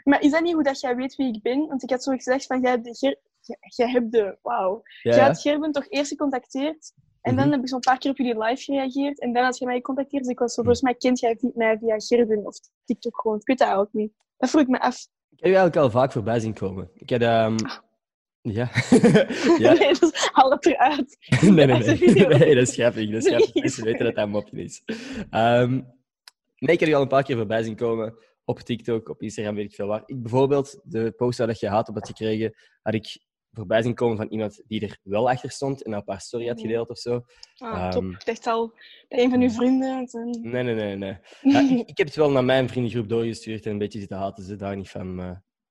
[0.04, 1.66] Maar is dat niet hoe dat jij weet wie ik ben?
[1.66, 3.18] Want ik had zo gezegd van, jij hebt de...
[3.76, 4.38] Jij hebt de...
[4.42, 4.82] Wauw.
[5.02, 5.26] Ja, ja.
[5.26, 6.92] had Gerben toch eerst gecontacteerd?
[7.20, 7.52] En dan Mhm.
[7.52, 9.20] heb ik zo'n paar keer op jullie live gereageerd.
[9.20, 10.22] En dan had je mij gecontacteerd.
[10.22, 13.36] Dus ik was zo, volgens mij kent jij mij via Gerben of TikTok gewoon.
[13.38, 14.12] Ik weet dat eigenlijk niet.
[14.36, 14.94] Dat vroeg ik me af.
[15.30, 16.90] Ik heb je eigenlijk al vaak voorbij zien komen.
[16.94, 17.20] Ik heb...
[17.22, 17.56] ehm,
[18.42, 18.70] Ja.
[19.58, 19.72] ja.
[19.72, 21.16] Nee, dus haal het eruit.
[21.40, 22.26] nee, nee, nee.
[22.38, 23.10] nee, dat is grappig.
[23.10, 23.54] Dat is grappig.
[23.54, 24.82] Nee, Mensen weten dat dat een mopje is.
[25.30, 25.72] Ehm,
[26.58, 28.14] nee, ik heb je al een paar keer voorbij zien komen.
[28.44, 30.02] Op TikTok, op Instagram, weet ik veel waar.
[30.06, 33.18] Ik bijvoorbeeld, de post dat je had op had gekregen, had ik
[33.52, 36.60] voorbij zien komen van iemand die er wel achter stond en op haar story had
[36.60, 37.24] gedeeld of zo.
[37.56, 38.02] Ah, top.
[38.02, 38.10] Ehm.
[38.12, 38.72] Ik dacht al
[39.08, 40.08] bij een van uw vrienden.
[40.42, 41.16] Nee, nee, nee, nee.
[41.42, 44.44] Ja, ik, ik heb het wel naar mijn vriendengroep doorgestuurd en een beetje zitten haten
[44.44, 45.14] ze daar niet van.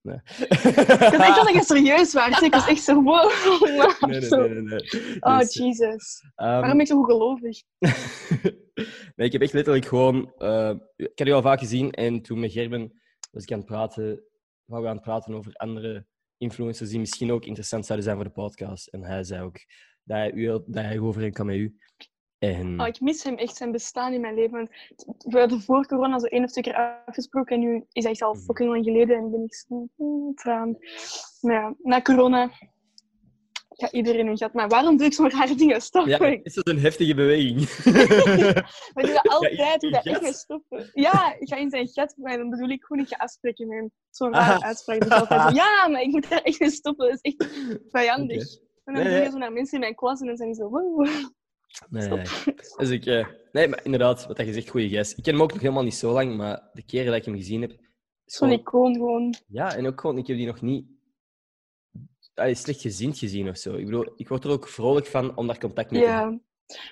[0.01, 0.15] Nee.
[0.43, 2.41] Ik dacht echt dat je serieus was.
[2.41, 3.31] Ik was echt zo, wow.
[3.99, 5.17] nee, nee, nee, nee, nee.
[5.19, 6.21] Oh, Dus, Jesus.
[6.35, 7.61] ehm, Waarom ben ik zo goed gelovig?
[9.15, 10.33] nee, ik heb echt letterlijk gewoon...
[10.37, 13.67] eh, ik heb je al vaak gezien en toen met Gerben was ik aan het
[13.67, 14.23] praten,
[14.65, 16.05] waren we aan het praten over andere
[16.37, 18.87] influencers die misschien ook interessant zouden zijn voor de podcast.
[18.87, 19.57] En hij zei ook
[20.03, 21.75] dat hij, u, dat hij overeen kan met u.
[22.37, 22.81] En...
[22.81, 24.69] Oh, ik mis hem echt zijn bestaan in mijn leven.
[25.17, 28.21] We hadden voor corona zo één of twee keer afgesproken en nu is hij echt
[28.21, 28.43] al Mhm.
[28.43, 30.77] fucking lang geleden en ben ik zo hmm, traan.
[31.41, 32.51] Maar ja, na corona
[33.77, 34.53] gaat iedereen hun gat.
[34.53, 35.81] Maar waarom doe ik zo'n rare dingen?
[35.81, 36.07] Stop.
[36.07, 37.59] Ja, ik is dat een heftige beweging?
[38.93, 39.81] maar doe dat altijd.
[39.81, 40.89] dat je echt mee stoppen.
[40.93, 43.89] Ja, ik ga in zijn gat, maar dan bedoel ik gewoon, ik ga afspreken met.
[44.09, 44.63] Zo'n rare Ah.
[44.65, 44.99] uitspraak.
[44.99, 47.07] Dus altijd ja, maar ik moet daar echt mee stoppen.
[47.09, 47.49] Dat is echt
[47.91, 48.43] vijandig.
[48.83, 50.57] En dan Nee, doe je zo naar mensen in mijn klas en dan zijn die
[50.57, 51.07] zo, wow.
[51.89, 52.25] Nee, nee.
[52.77, 55.17] Dus ik, eh, nee, maar inderdaad, wat je zegt, goede gast.
[55.17, 57.35] Ik ken hem ook nog helemaal niet zo lang, maar de keren dat ik hem
[57.35, 57.69] gezien heb...
[58.25, 59.33] Zo'n gewoon- icoon gewoon.
[59.47, 60.85] Ja, en ook gewoon, ik heb die nog niet
[62.37, 63.73] allee, slechtgezind gezien of zo.
[63.75, 66.19] Ik bedoel, ik word er ook vrolijk van om daar contact mee te Ja.
[66.19, 66.41] hebben.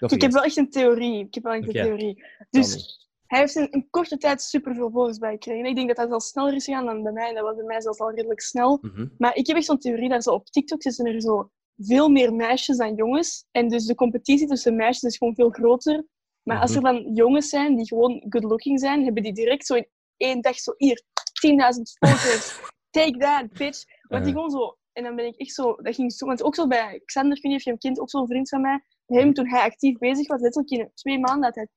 [0.07, 1.25] Ik heb wel echt een theorie.
[1.25, 2.23] Ik heb wel echt een theorie.
[2.49, 5.63] Dus hij heeft in een korte tijd superveel volgers bij gekregen.
[5.63, 7.33] En Ik denk dat dat al sneller is gegaan dan bij mij.
[7.33, 8.77] Dat was bij mij zelfs al redelijk snel.
[8.81, 9.07] Mhm.
[9.17, 12.33] Maar ik heb echt zo'n theorie dat zo op TikTok zitten er zo veel meer
[12.33, 13.45] meisjes dan jongens.
[13.51, 16.05] En dus de competitie tussen meisjes is gewoon veel groter.
[16.43, 16.93] Maar als er Mhm.
[16.93, 20.55] dan jongens zijn die gewoon good looking zijn, hebben die direct zo in één dag
[20.59, 21.01] zo hier
[21.41, 22.59] 10.000 volgers.
[22.89, 23.83] Take that, bitch.
[24.07, 24.77] Want die gewoon zo.
[24.95, 25.75] En dan ben ik echt zo.
[25.75, 26.25] Dat ging zo.
[26.25, 28.49] Want ook zo bij Xander, ik weet niet of je hem kent, ook zo'n vriend
[28.49, 28.83] van mij.
[29.05, 31.67] Hem, toen hij actief bezig was, letterlijk in twee maanden had hij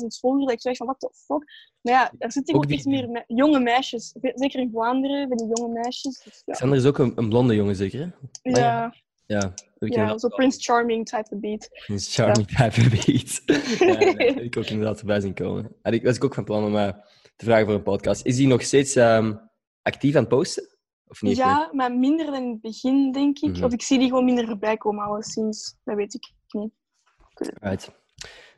[0.00, 0.44] 10.000 volgers.
[0.44, 1.44] Dat ik echt van, what the fuck?
[1.80, 4.14] Maar ja, er zitten Ook iets meer me- jonge meisjes.
[4.20, 6.22] Zeker in Vlaanderen, bij die jonge meisjes.
[6.22, 6.52] Dus ja.
[6.54, 8.00] Xander is ook een, een blonde jongen, zeker?
[8.00, 8.50] hè?
[8.50, 8.94] Ja,
[9.26, 9.54] Ja.
[9.78, 10.28] ja, wel.
[10.28, 11.68] Prince Charming type of beat.
[11.86, 13.42] Prince Charming type beat.
[13.78, 15.76] ja, nee, ik ook inderdaad voorbij zien komen.
[15.82, 16.92] Had ik, was ik ook van plan om eh,
[17.36, 18.24] te vragen voor een podcast.
[18.24, 19.34] Is hij nog steeds ehm,
[19.82, 20.77] actief aan het posten?
[21.08, 21.36] Of niet?
[21.36, 23.52] Ja, maar minder dan in het begin, denk ik.
[23.54, 23.64] Mhm.
[23.64, 25.76] Of ik zie die gewoon minder voorbij komen, alleszins.
[25.84, 26.72] Dat weet ik niet.
[27.60, 27.90] Right.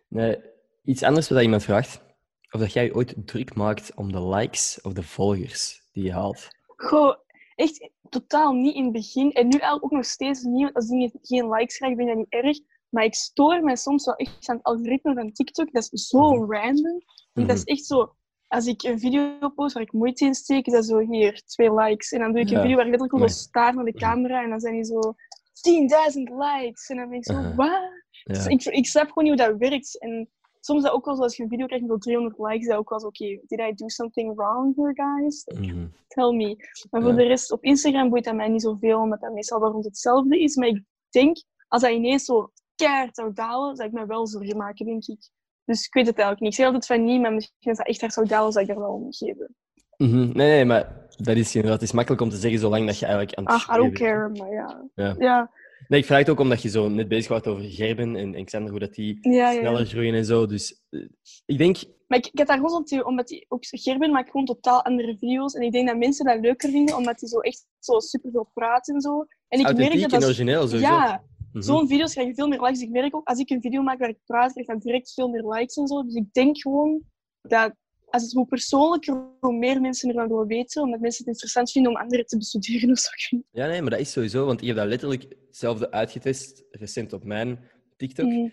[0.08, 0.40] Nee,
[0.84, 2.02] iets anders wat iemand vraagt.
[2.50, 6.48] Of dat jij ooit druk maakt om de likes of de volgers die je haalt.
[6.76, 7.14] Goh,
[7.54, 9.32] echt totaal niet in het begin.
[9.32, 10.62] En nu eigenlijk ook nog steeds niet.
[10.62, 12.58] want Als dingen geen likes krijgen, vind ik dat niet erg.
[12.88, 15.72] Maar ik stoor me soms wel echt aan het algoritme van TikTok.
[15.72, 16.52] Dat is zo Mhm.
[16.52, 17.02] random.
[17.32, 17.46] Mhm.
[17.46, 18.14] Dat is echt zo...
[18.50, 21.74] Als ik een video post waar ik moeite in steek, is dat zo hier, twee
[21.74, 22.12] likes.
[22.12, 22.60] En dan doe ik een Ja.
[22.60, 23.34] video waar ik letterlijk gewoon Nee.
[23.36, 24.42] zo staar naar de camera.
[24.42, 25.14] En dan zijn die zo
[25.52, 26.88] 10.000 likes.
[26.88, 27.56] En dan ben ik zo, Uh-huh.
[27.56, 27.68] wat?
[28.10, 28.34] Ja.
[28.34, 29.98] Dus ik, ik snap gewoon niet hoe dat werkt.
[30.00, 32.60] En soms is dat ook wel zo, als je een video krijgt met 300 likes,
[32.60, 35.44] is dat ook wel zo, oké, did I do something wrong here, guys?
[35.44, 35.86] Mhm.
[36.08, 36.56] Tell me.
[36.90, 37.16] Maar voor Ja.
[37.16, 40.40] de rest, op Instagram boeit dat mij niet zoveel, omdat dat meestal wel rond hetzelfde
[40.40, 40.56] is.
[40.56, 41.36] Maar ik denk,
[41.68, 45.30] als dat ineens zo keihard zou dalen, zou ik me wel zorgen maken, denk ik.
[45.64, 46.50] Dus ik weet het eigenlijk niet.
[46.50, 48.70] Ik zeg altijd van niet, maar misschien als dat echt hard zou dalen, zou ik
[48.70, 49.54] er wel om geven.
[49.96, 50.16] Mhm.
[50.16, 51.80] Nee, nee, maar dat is inderdaad.
[51.80, 53.98] Het is makkelijk om te zeggen zolang dat je eigenlijk aan het Ach, I don't
[53.98, 53.98] bent.
[53.98, 54.88] care, maar ja.
[54.94, 55.14] Ja.
[55.18, 55.50] Ja,
[55.88, 58.44] Nee, ik vraag het ook omdat je zo net bezig was over Gerben en, en
[58.44, 60.46] Xander, hoe dat die ja, sneller groeien en zo.
[60.46, 61.08] Dus eh,
[61.46, 61.76] ik denk...
[62.06, 65.54] Maar ik, ik had daar gewoon omdat die, ook Gerben maakt gewoon totaal andere video's.
[65.54, 68.88] En ik denk dat mensen dat leuker vinden, omdat hij zo echt zo superveel praat
[68.88, 69.26] en zo.
[69.48, 70.28] En ik merk authentiek dat en dat...
[70.28, 70.92] origineel, sowieso.
[70.92, 71.62] Ja, Mhm.
[71.62, 72.80] zo'n video's krijg je veel meer likes.
[72.80, 75.12] Ik merk ook, als ik een video maak waar ik praat, krijg ik dan direct
[75.12, 76.02] veel meer likes en zo.
[76.04, 77.02] Dus ik denk gewoon
[77.42, 77.72] dat
[78.10, 81.92] als het hoe persoonlijker, hoe meer mensen ervan willen weten, omdat mensen het interessant vinden
[81.92, 83.10] om anderen te bestuderen of zo.
[83.50, 87.24] Ja, nee, maar dat is sowieso, want ik heb dat letterlijk hetzelfde uitgetest, recent op
[87.24, 88.26] mijn TikTok.
[88.26, 88.48] Mhm.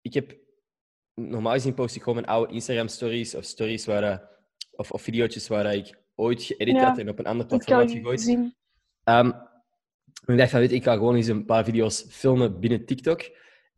[0.00, 0.36] Ik heb,
[1.14, 4.22] normaal gezien post ik gewoon mijn oude Instagram-stories of stories waar, dat-
[4.70, 7.78] of, of video's waar dat ik ooit geëdit Ja, had en op een ander platform
[7.78, 8.20] had gegooid.
[8.20, 8.54] zien.
[10.26, 13.20] En ik dacht van, weet ik ga gewoon eens een paar video's filmen binnen TikTok.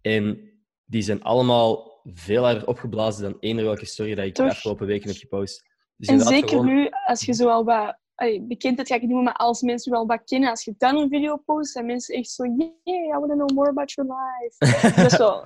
[0.01, 0.53] En
[0.85, 5.09] die zijn allemaal veel harder opgeblazen dan eender welke story dat ik de afgelopen weken
[5.09, 5.65] heb gepost.
[5.97, 9.11] Dus En zeker gewoon- nu, als je zo al wat allee, bekendheid ga ik niet
[9.11, 11.87] noemen, maar als mensen je wel wat kennen, als je dan een video post, zijn
[11.87, 14.55] mensen echt zo, yeah, I want to know more about your life.
[14.59, 15.45] Dus dat is wel,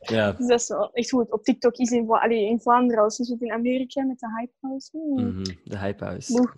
[0.00, 0.32] Ja.
[0.32, 1.32] dus dat is wel echt goed.
[1.32, 4.26] Op TikTok is in, Vla- allee, in Vlaanderen, als je het in Amerika met de
[4.38, 4.88] Hype House.
[4.92, 5.26] Hmm.
[5.26, 6.32] Mhm, De Hypehouse.
[6.32, 6.54] Boef.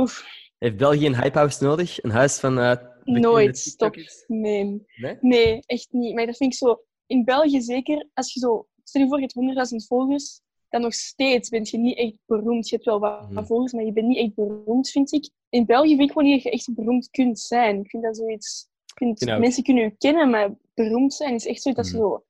[0.00, 0.24] Oef.
[0.58, 2.02] Heeft België een Hypehouse nodig?
[2.02, 3.96] Een huis van eh Nooit, stop.
[4.26, 4.84] Nee.
[4.96, 5.16] Nee?
[5.20, 6.14] nee, echt niet.
[6.14, 9.30] Maar dat vind ik zo, in België zeker, als je zo, stel je voor je
[9.54, 12.68] hebt 100.000 volgers, dan nog steeds ben je niet echt beroemd.
[12.68, 13.44] Je hebt wel wat Mhm.
[13.44, 15.30] volgers, maar je bent niet echt beroemd, vind ik.
[15.48, 17.80] In België vind ik gewoon niet dat je echt beroemd kunt zijn.
[17.80, 18.68] Ik vind dat zoiets...
[18.94, 22.02] Vind, mensen kunnen je kennen, maar beroemd zijn is echt zoiets dat Mhm.
[22.02, 22.24] je zo...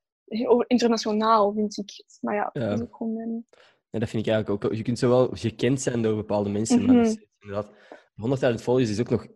[0.47, 2.05] Over internationaal, vind ik.
[2.21, 2.69] Maar ja, Ja.
[2.69, 3.13] dat is ook gewoon...
[3.13, 3.47] mijn-
[3.91, 4.75] Ja, dat vind ik eigenlijk ook.
[4.75, 7.15] Je kunt zowel gekend zijn door bepaalde mensen, maar Mhm.
[7.41, 7.71] inderdaad...
[8.17, 9.27] 100.000 volgers is ook nog...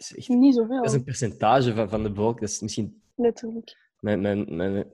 [0.00, 2.40] Dat is, echt, Niet zoveel, dat is een percentage van, van de bevolking.
[2.40, 3.76] Dat is misschien letterlijk.
[3.98, 4.86] mijn, mijn, mijn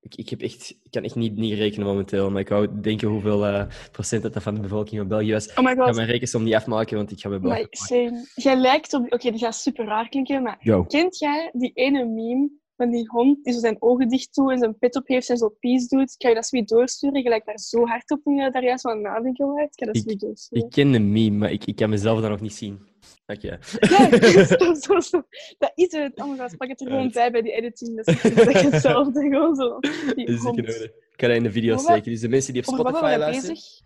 [0.00, 3.08] Ik, ik, heb echt, ik kan echt niet, niet rekenen momenteel, maar ik wou denken
[3.08, 5.48] hoeveel uh, procent dat van de bevolking van België was.
[5.54, 5.78] Oh my god.
[5.78, 8.26] Ik ga mijn rekensom niet afmaken, want ik ga Maar same.
[8.34, 9.12] Jij lijkt op...
[9.12, 10.84] Oké, die gaat super raar klinken, maar Yo.
[10.84, 14.58] kent jij die ene meme van die hond die zo zijn ogen dicht doet en
[14.58, 16.16] zijn pet op heeft en zo peace doet?
[16.16, 17.22] Kan je dat zoiets doorsturen?
[17.22, 19.58] Je lijkt daar zo hard op toen je daar juist van nadenken.
[19.58, 20.64] Ik kan dat zoiets doorsturen.
[20.64, 22.92] Ik ken de meme, maar ik, ik kan mezelf dat nog niet zien.
[23.26, 23.58] Ja,
[24.58, 25.22] zo, zo, zo.
[25.58, 26.20] Dat is het.
[26.20, 27.96] Oh my god, pak het er gewoon bij bij die editing.
[27.96, 28.08] Dat
[28.54, 29.20] is hetzelfde.
[29.30, 29.78] Gewoon zo.
[30.14, 30.82] Die Dat is zeker.
[30.84, 32.10] Ik ga dat in de video steken.
[32.10, 33.80] Dus de mensen die op Spotify luisteren, bezig?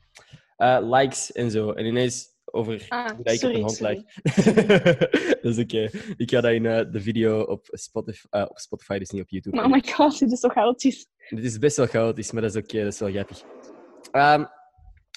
[0.56, 1.70] eh, likes en zo.
[1.72, 3.94] En ineens over Ah, hoe dat ik op sorry, een sorry.
[3.94, 5.42] lijk.
[5.42, 5.90] dat is oké.
[6.16, 9.28] Ik ga dat in eh, de video op Spotify, eh, op Spotify, dus niet op
[9.28, 9.56] YouTube.
[9.56, 11.06] Maar oh my god, dit is toch chaotisch.
[11.28, 13.42] Dit is best wel chaotisch, maar dat is oké, dat is wel grappig.
[14.10, 14.44] Ehm,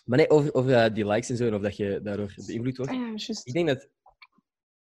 [0.05, 2.91] maar nee, over, over die likes en zo, en of dat je daardoor beïnvloed wordt.
[2.91, 3.33] Ah ja.
[3.43, 3.87] Ik denk dat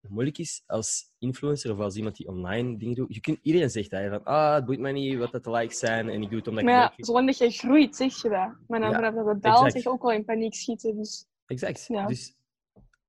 [0.09, 3.15] moeilijk is als influencer of als iemand die online dingen doet.
[3.15, 5.79] Je kunt, iedereen zegt dat, van ah, het boeit mij niet wat dat de likes
[5.79, 8.29] zijn en ik doe het omdat ik Maar ja, zolang dat je groeit, zeg je
[8.29, 8.55] dat.
[8.69, 9.73] Maar dan Ja, vanaf dat het daalt, exact.
[9.73, 10.97] zeg je ook wel in paniek schieten.
[10.97, 11.87] Dus Exact.
[11.89, 12.07] Ja.
[12.07, 12.37] Dus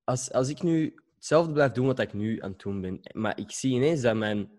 [0.04, 3.40] als, als ik nu hetzelfde blijf doen wat ik nu aan het doen ben, maar
[3.40, 4.52] ik zie ineens dat mijn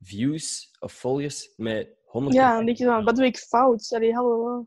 [0.00, 3.92] views of volgers met 100 ja, dan denk je dan, wat doe ik fout?
[3.92, 4.66] Allee, hallo.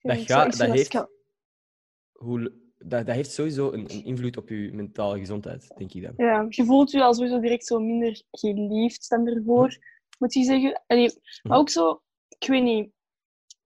[0.00, 1.06] Dat gaat- dat heeft-
[2.12, 6.12] hoe, dat, dat heeft sowieso een, een invloed op je mentale gezondheid, denk ik dan.
[6.16, 9.76] Ja, je voelt je al sowieso direct zo minder geliefd dan ervoor,
[10.18, 10.82] moet je zeggen.
[10.86, 11.54] Allee, maar Mhm.
[11.54, 12.02] ook zo,
[12.38, 12.90] ik weet niet,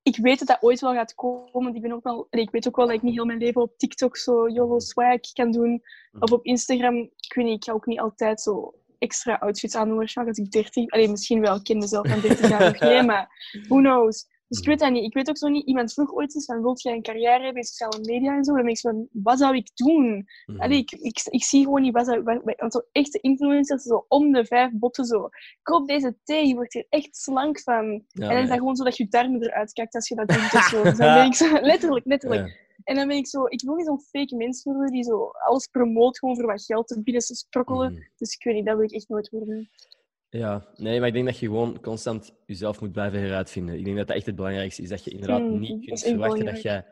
[0.02, 1.74] ik weet dat dat ooit wel gaat komen.
[1.74, 3.78] Ik, ben ook wel, ik weet ook wel dat ik niet heel mijn leven op
[3.78, 5.82] TikTok zo YOLO swag kan doen.
[6.12, 6.22] Mhm.
[6.22, 9.88] Of op Instagram, ik weet niet, ik ga ook niet altijd zo extra outfits aan
[9.88, 10.90] doen waarschijnlijk als ik 30...
[10.90, 13.28] Allee, misschien wel, ik ken mezelf van 30 jaar nog niet, maar
[13.68, 14.28] who knows.
[14.50, 15.04] Dus ik weet dat niet.
[15.04, 17.62] Ik weet ook zo niet, iemand vroeg ooit eens van, wilt jij een carrière hebben
[17.62, 18.52] in sociale media en zo?
[18.54, 20.26] Dan denk ik zo van, wat zou ik doen?
[20.46, 20.60] Mhm.
[20.60, 22.22] Allee, ik, ik, ik zie gewoon niet wat zou...
[22.22, 25.28] wat- wat- Want zo echte influencers, zo om de vijf botten zo.
[25.62, 27.84] Koop deze thee, je wordt er echt slank van.
[28.08, 28.54] Ja, en dan is dat ja.
[28.56, 30.82] gewoon zo dat je darmen eruit kijkt als je dat doet of zo.
[30.82, 31.52] Dus dan ben ik zo...
[31.60, 32.46] Letterlijk, letterlijk.
[32.48, 32.54] Ja.
[32.84, 33.44] En dan ben ik zo...
[33.46, 36.86] Ik wil niet zo'n fake mens worden die zo alles promoot gewoon voor wat geld
[36.86, 37.92] te binnen te sprokkelen.
[37.92, 38.02] Mhm.
[38.16, 39.70] Dus ik weet niet, dat wil ik echt nooit worden.
[40.30, 43.78] Ja, nee, maar ik denk dat je gewoon constant jezelf moet blijven heruitvinden.
[43.78, 44.88] Ik denk dat dat echt het belangrijkste is.
[44.88, 46.86] Dat je inderdaad Mm, niet kunt verwachten dat jij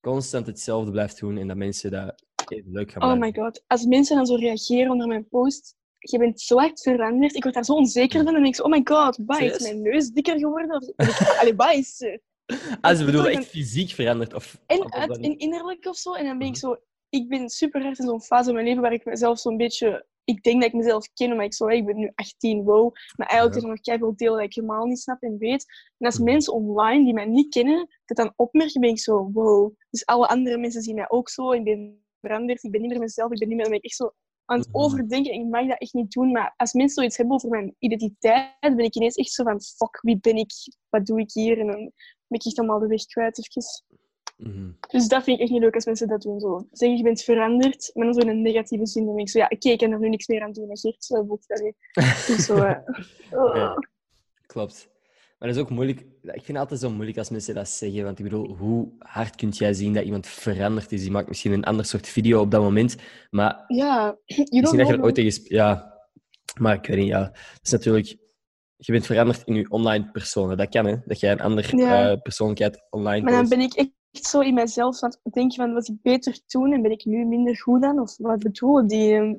[0.00, 3.40] constant hetzelfde blijft doen en dat mensen dat even leuk gaan Oh blijven.
[3.40, 3.62] my god.
[3.66, 5.76] Als mensen dan zo reageren onder mijn post...
[5.98, 7.34] Je bent zo hard veranderd.
[7.34, 8.26] Ik word daar zo onzeker van.
[8.26, 10.94] En dan denk ik zo, oh my god, wat is mijn neus dikker geworden?
[11.40, 12.20] Allee, is er?
[12.80, 14.34] Ah, ze bedoelen echt fysiek veranderd?
[14.34, 16.14] Of, En of uit, innerlijk of zo.
[16.14, 16.60] En dan ben ik Mhm.
[16.62, 16.76] zo...
[17.08, 20.06] Ik ben super hard in zo'n fase in mijn leven waar ik mezelf zo'n beetje...
[20.28, 22.92] Ik denk dat ik mezelf ken, maar ik, zo, ik ben nu 18, wow.
[23.16, 23.56] Maar eigenlijk Ja.
[23.56, 25.64] is er nog keiveel delen dat ik helemaal niet snap en weet.
[25.98, 26.24] En als Mhm.
[26.24, 29.72] mensen online die mij niet kennen, dat dan opmerken, ben ik zo, wow.
[29.90, 31.52] Dus alle andere mensen zien mij ook zo.
[31.52, 33.64] Ik ben veranderd, ik ben niet meer mezelf, ik ben niet meer...
[33.66, 34.12] Dan ben ik echt zo
[34.44, 34.76] aan het Mhm.
[34.76, 35.32] overdenken.
[35.32, 38.78] Ik mag dat echt niet doen, maar als mensen zoiets hebben over mijn identiteit, ben
[38.78, 40.50] ik ineens echt zo van, fuck, wie ben ik?
[40.88, 41.58] Wat doe ik hier?
[41.58, 41.76] En dan
[42.26, 43.36] ben ik echt allemaal de weg kwijt,
[44.38, 44.70] Mhm.
[44.88, 46.40] Dus dat vind ik echt niet leuk als mensen dat doen.
[46.40, 46.66] Zo.
[46.72, 49.04] Zeggen je bent veranderd, maar dan zo in een negatieve zin.
[49.06, 50.68] Dan denk ik zo, ja, oké, ik kan er nu niks meer aan doen.
[50.68, 51.76] Dat dat dat niet.
[52.26, 53.54] Dus zo, oh.
[53.54, 53.74] Ja.
[54.46, 54.88] Klopt.
[55.38, 56.00] Maar dat is ook moeilijk.
[56.22, 58.04] Ik vind het altijd zo moeilijk als mensen dat zeggen.
[58.04, 61.00] Want ik bedoel, hoe hard kun jij zien dat iemand veranderd is?
[61.00, 62.96] Die maakt misschien een ander soort video op dat moment.
[63.30, 65.42] Maar Ja, misschien dat je er ooit tegen...
[65.44, 65.96] Ja,
[66.60, 67.22] maar ik weet niet, ja.
[67.32, 68.16] Het is natuurlijk...
[68.76, 70.54] Je bent veranderd in je online persona.
[70.54, 70.96] Dat kan, hè.
[71.04, 72.10] Dat jij een andere Ja.
[72.10, 73.50] eh, persoonlijkheid online Maar dan post.
[73.56, 73.90] ben ik echt
[74.26, 77.24] zo in mezelf aan het denken van, was ik beter toen en ben ik nu
[77.24, 78.00] minder goed dan?
[78.00, 79.12] Of wat bedoel die...
[79.14, 79.32] eh,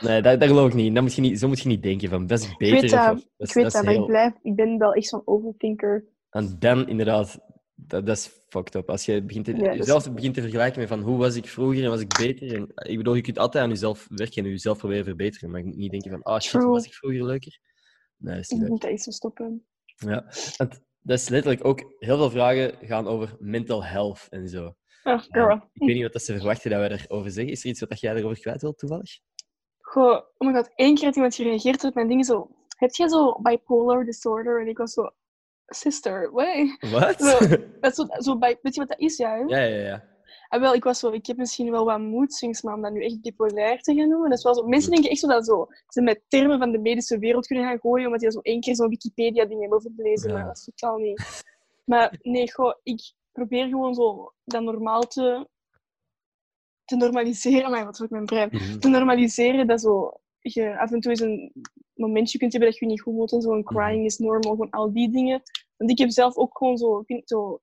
[0.00, 0.94] Nee, dat, dat geloof ik niet.
[0.94, 1.38] Dat moet je niet.
[1.38, 2.80] Zo moet je niet denken van, dat is Ik beter.
[2.80, 4.78] weet dat, of- of- dat is- ik weet dat dat, ik, heel- blijf, ik ben
[4.78, 6.04] wel echt zo'n overthinker.
[6.30, 7.38] En dan inderdaad,
[7.74, 8.90] dat, dat is fucked up.
[8.90, 11.84] Als je begint te, Ja, jezelf begint te vergelijken met van hoe was ik vroeger
[11.84, 12.54] en was ik beter.
[12.54, 15.50] En, ik bedoel, je kunt altijd aan jezelf werken en jezelf proberen verbeteren.
[15.50, 16.66] Maar je moet niet denken van, ah shit, True.
[16.66, 17.58] was ik vroeger leuker?
[18.16, 19.66] Nee, dat is Ik niet moet dat eens stoppen.
[19.96, 20.24] Ja.
[20.56, 24.74] Want dat is letterlijk ook, heel veel vragen gaan over mental health en zo.
[25.02, 25.54] Ah, girl.
[25.72, 27.52] Ik weet niet wat dat ze verwachten dat wij erover zeggen.
[27.52, 29.18] Is er iets wat jij erover kwijt wilt, toevallig?
[29.78, 32.50] Goh, oh my god, één keer had iemand gereageerd op mijn dingen zo.
[32.76, 34.60] Heb jij zo bipolar disorder?
[34.60, 35.10] En ik was zo,
[35.66, 36.90] sister, what?
[36.90, 37.20] Wat?
[37.20, 37.38] Zo,
[37.80, 39.30] dat is zo, zo bij, weet je wat dat is, ja?
[39.30, 39.38] hè?
[39.38, 40.04] ja, ja, ja.
[40.52, 43.04] Ah, wel, ik was zo, ik heb misschien wel wat moedswings, maar om dat nu
[43.04, 44.66] echt bipolair te gaan noemen, dat is wel zo.
[44.66, 47.78] Mensen denken echt zo dat zo, ze met termen van de medische wereld kunnen gaan
[47.78, 50.36] gooien, omdat die zo één keer zo'n Wikipedia-ding hebben overgelezen, Ja.
[50.36, 51.42] maar dat is totaal niet.
[51.84, 55.48] Maar nee, goh, ik probeer gewoon zo dat normaal te,
[56.84, 57.70] te normaliseren.
[57.70, 58.48] Maar wat voor mijn brein?
[58.52, 58.78] Mhm.
[58.78, 61.52] te normaliseren dat zo, je af en toe eens een
[61.94, 63.52] momentje kunt hebben dat je je niet goed voelt en zo.
[63.52, 65.42] Een crying is normal, gewoon al die dingen.
[65.76, 67.60] Want ik heb zelf ook gewoon zo, ik vind zo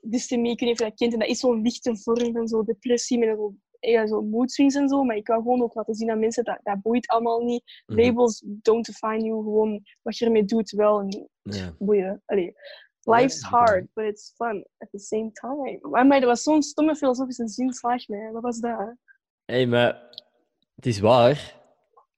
[0.00, 1.12] dystemie, ik weet niet of je dat kent.
[1.12, 4.74] En dat is zo'n lichte vorm van zo depressie met zo, ja, zo mood swings
[4.74, 5.02] en zo.
[5.04, 7.82] Maar ik wou gewoon ook laten zien aan mensen dat dat boeit allemaal niet.
[7.86, 8.00] Mhm.
[8.00, 11.00] Labels don't define you, gewoon wat je ermee doet wel.
[11.00, 11.74] En Ja.
[11.78, 12.22] boeien.
[12.26, 12.54] Allee.
[13.02, 15.78] Life's hard, but it's fun at the same time.
[15.80, 18.32] Maar, maar dat was zo'n stomme filosofische zinslag, man.
[18.32, 18.94] Wat was dat?
[19.44, 20.02] Hé, maar
[20.74, 21.56] het is waar.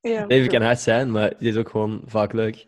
[0.00, 2.66] Ja, leven kan hard zijn, maar het is ook gewoon vaak leuk.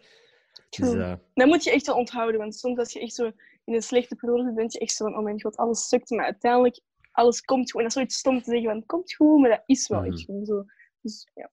[0.68, 3.31] Dus, eh, Dat moet je echt wel onthouden, want soms als je echt zo
[3.64, 6.25] in een slechte periode denk je echt zo van, oh mijn god, alles sukt, maar
[6.25, 6.81] uiteindelijk,
[7.12, 7.81] alles komt goed.
[7.81, 10.01] En dat is zoiets stom te zeggen van, het komt goed, maar dat is wel
[10.01, 10.12] Mhm.
[10.12, 10.64] echt gewoon zo.
[11.01, 11.51] Dus ja,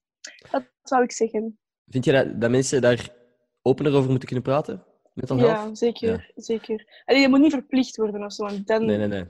[0.51, 1.59] dat zou ik zeggen.
[1.87, 3.09] vind je dat, dat mensen daar
[3.61, 4.83] opener over moeten kunnen praten?
[5.13, 5.39] Health?
[5.41, 7.01] Ja, zeker, zeker.
[7.05, 9.25] Allee, je moet niet verplicht worden of zo, want dan, Nee, nee, nee.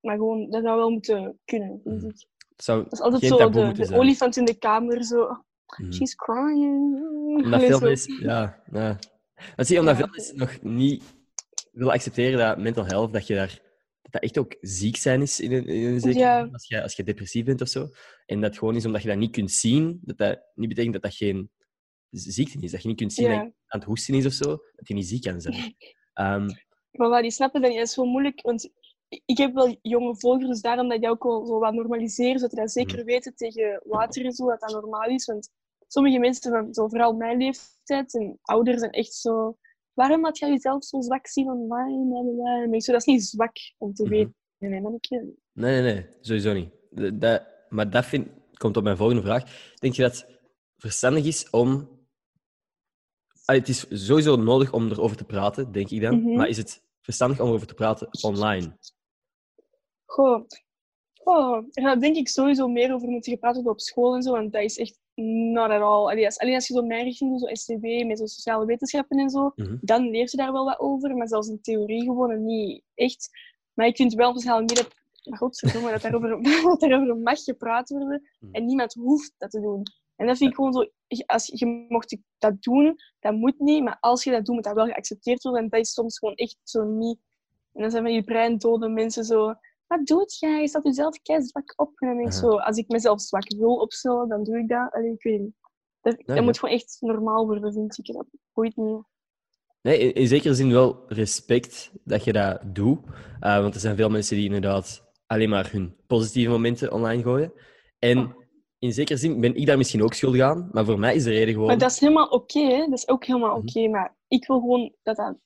[0.00, 2.06] maar gewoon, dat zou wel moeten kunnen, vind Mhm.
[2.10, 2.26] ik.
[2.48, 5.38] Het zou Dat is altijd zo de, de olifant in de kamer, zo, oh,
[5.78, 5.92] Mhm.
[5.92, 7.02] she's crying.
[7.44, 8.20] Omdat veel mensen...
[8.22, 8.98] Ja, ja.
[9.56, 10.02] Dat zie je omdat Ja.
[10.04, 11.04] veel mensen nog niet
[11.74, 13.62] willen accepteren dat mental health, dat je daar...
[14.02, 16.42] Dat dat echt ook ziek zijn is in een, in een zekere Ja.
[16.42, 17.88] zin, als je, als je depressief bent of zo.
[18.26, 21.02] En dat gewoon is omdat je dat niet kunt zien, dat dat niet betekent dat
[21.02, 21.50] dat geen
[22.10, 22.70] ziekte is.
[22.70, 23.36] Dat je niet kunt zien Ja.
[23.36, 25.54] dat je aan het hoesten is of zo, dat je niet ziek kan zijn.
[26.14, 26.48] Ehm,
[26.90, 27.78] Maar die snappen dat niet.
[27.78, 28.70] Dat is wel moeilijk, want
[29.08, 32.70] ik heb wel jonge volgers, daarom dat je ook wel zo wat normaliseren, zodat dat
[32.72, 33.04] zeker Mhm.
[33.06, 35.24] weten tegen later en zo, dat dat normaal is.
[35.24, 35.50] Want
[35.86, 39.56] sommige mensen van zo, vooral mijn leeftijd en ouders zijn echt zo...
[39.94, 42.68] Waarom had jij jezelf zo zwak zien online?
[42.72, 44.12] En zo, dat is niet zwak om te Mhm.
[44.12, 44.34] weten.
[44.58, 45.18] Nee, nee, mannetje.
[45.52, 46.70] Nee, nee, nee, sowieso niet.
[47.20, 49.74] Dat, maar dat vind, komt op mijn volgende vraag.
[49.74, 50.38] Denk je dat het
[50.76, 51.88] verstandig is om.
[53.44, 56.20] Het is sowieso nodig om erover te praten, denk ik dan.
[56.22, 56.36] Mhm.
[56.36, 58.78] Maar is het verstandig om erover te praten online?
[60.04, 60.46] Goh.
[61.24, 64.52] Oh, gaat denk ik sowieso meer over moeten gepraat worden op school en zo, want
[64.52, 66.08] dat is echt not at all.
[66.10, 69.30] Allee, als, alleen als je zo richting doet, zo STW, met zo sociale wetenschappen en
[69.30, 69.76] zo, Mhm.
[69.80, 73.30] dan leer je daar wel wat over, maar zelfs in theorie gewoon niet echt.
[73.74, 74.82] Maar ik vind wel op sociale media,
[75.24, 78.54] maar godverdomme, dat daarover, dat daarover mag gepraat worden Mhm.
[78.54, 79.82] en niemand hoeft dat te doen.
[80.16, 80.90] En dat vind ik gewoon zo,
[81.26, 84.64] als je, je mocht dat doen, dat moet niet, maar als je dat doet, moet
[84.64, 87.18] dat wel geaccepteerd worden en dat is soms gewoon echt zo niet.
[87.72, 89.54] En dan zijn van die breindode mensen zo,
[89.96, 90.60] wat doet jij?
[90.60, 91.92] Je staat jezelf kei zwak op.
[91.94, 92.42] En dan denk ik Aha.
[92.42, 94.92] zo, als ik mezelf zwak wil opstellen, dan doe ik dat.
[94.92, 95.54] Allee, ik weet niet.
[96.00, 96.42] Dat, dat ja.
[96.42, 98.14] moet gewoon echt normaal worden, vind ik.
[98.14, 99.02] Dat ooit niet.
[99.82, 102.98] Nee, in, in zekere zin wel respect dat je dat doet.
[103.40, 107.52] Eh, want er zijn veel mensen die inderdaad alleen maar hun positieve momenten online gooien.
[107.98, 108.36] En
[108.78, 110.68] in zekere zin ben ik daar misschien ook schuldig aan.
[110.72, 111.66] Maar voor mij is de reden gewoon.
[111.66, 112.78] Maar dat is helemaal oké.
[112.78, 113.68] Dat is ook helemaal Mhm.
[113.68, 113.88] oké.
[113.88, 115.36] Maar ik wil gewoon dat dat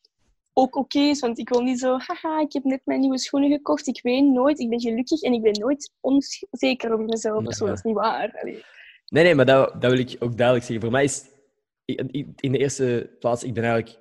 [0.58, 1.20] ook oké is.
[1.20, 3.86] Want ik wil niet zo, haha, ik heb net mijn nieuwe schoenen gekocht.
[3.86, 7.54] Ik weet nooit, ik ben gelukkig en ik ben nooit onzeker over mezelf.
[7.54, 7.66] zo.
[7.66, 8.38] Dat is niet waar.
[8.42, 8.62] Allee.
[9.08, 10.80] Nee, nee, maar dat, dat wil ik ook duidelijk zeggen.
[10.84, 11.24] Voor mij is
[12.40, 13.98] in de eerste plaats, ik ben eigenlijk,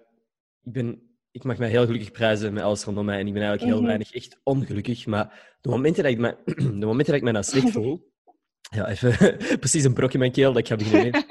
[0.64, 3.42] ik, ben, ik mag mij heel gelukkig prijzen met alles rondom mij en ik ben
[3.42, 3.88] eigenlijk heel Mhm.
[3.88, 5.06] weinig echt ongelukkig.
[5.06, 6.38] Maar de momenten dat ik me,
[6.80, 8.12] de momenten dat ik me slecht voel,
[8.76, 11.26] ja, even precies een brok in mijn keel dat ik ga beginnen.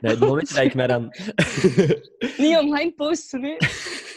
[0.00, 1.02] Nee, de momenten dat ik mij dan,
[2.44, 3.56] niet online posten, hè.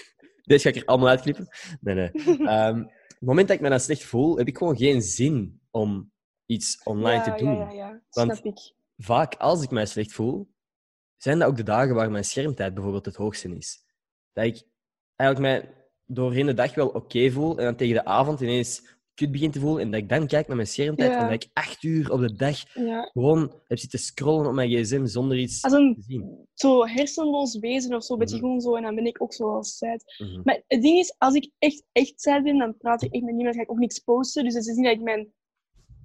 [0.43, 1.47] deze ga ik er allemaal uitknippen.
[1.81, 2.11] Nee, nee.
[2.47, 2.77] Ehm,
[3.07, 6.11] het moment dat ik me dan slecht voel, heb ik gewoon geen zin om
[6.45, 7.57] iets online ja, te doen.
[7.57, 8.01] Ja, ja, ja.
[8.09, 8.73] Want- Snap ik.
[8.97, 10.51] vaak als ik mij slecht voel,
[11.17, 13.85] zijn dat ook de dagen waar mijn schermtijd bijvoorbeeld het hoogste is.
[14.31, 14.63] Dat ik
[15.15, 15.75] eigenlijk mij
[16.05, 19.59] doorheen de dag wel oké voel en dan tegen de avond ineens kut begin te
[19.59, 21.17] voelen en dat ik dan kijk naar mijn schermtijd Ja.
[21.17, 23.01] en dat ik acht uur op de dag Ja.
[23.13, 26.47] gewoon heb zitten scrollen op mijn gsm zonder iets Als een te zien.
[26.53, 28.45] zo hersenloos wezen of zo, beetje Mhm.
[28.45, 28.75] gewoon zo.
[28.75, 30.03] En dan ben ik ook zo als sad.
[30.17, 30.41] Mhm.
[30.43, 33.35] Maar het ding is, als ik echt, echt sad ben, dan praat ik echt met
[33.35, 34.43] niemand, ga ik ook niks posten.
[34.43, 35.33] Dus het is niet dat ik mijn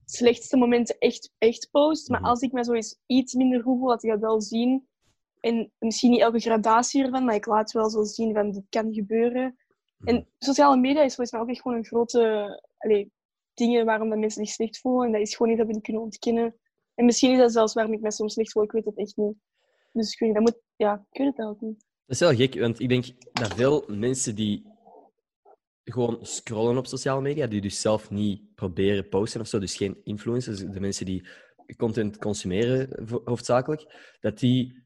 [0.05, 2.09] slechtste momenten echt, echt post.
[2.09, 2.29] Maar Mhm.
[2.29, 4.87] als ik me zo eens iets minder goed voel, laat ik dat wel zien.
[5.41, 8.93] En misschien niet elke gradatie ervan, maar ik laat wel zo zien van dit kan
[8.95, 9.57] gebeuren.
[10.05, 13.13] En sociale media is volgens mij ook echt gewoon een grote allee,
[13.55, 15.07] dingen waarom dat mensen zich slecht voelen.
[15.07, 16.55] En dat is gewoon niet dat we niet kunnen ontkennen.
[16.95, 19.17] En misschien is dat zelfs waarom ik me soms slecht voel, ik weet het echt
[19.17, 19.35] niet.
[19.93, 20.61] Dus ik weet dat moet...
[20.77, 21.85] Ja, ik weet het eigenlijk niet.
[22.07, 24.67] Dat is wel gek, want ik denk dat veel mensen die
[25.85, 30.01] gewoon scrollen op sociale media, die dus zelf niet proberen posten of zo, dus geen
[30.03, 31.29] influencers, de mensen die
[31.77, 34.85] content consumeren hoofdzakelijk, dat die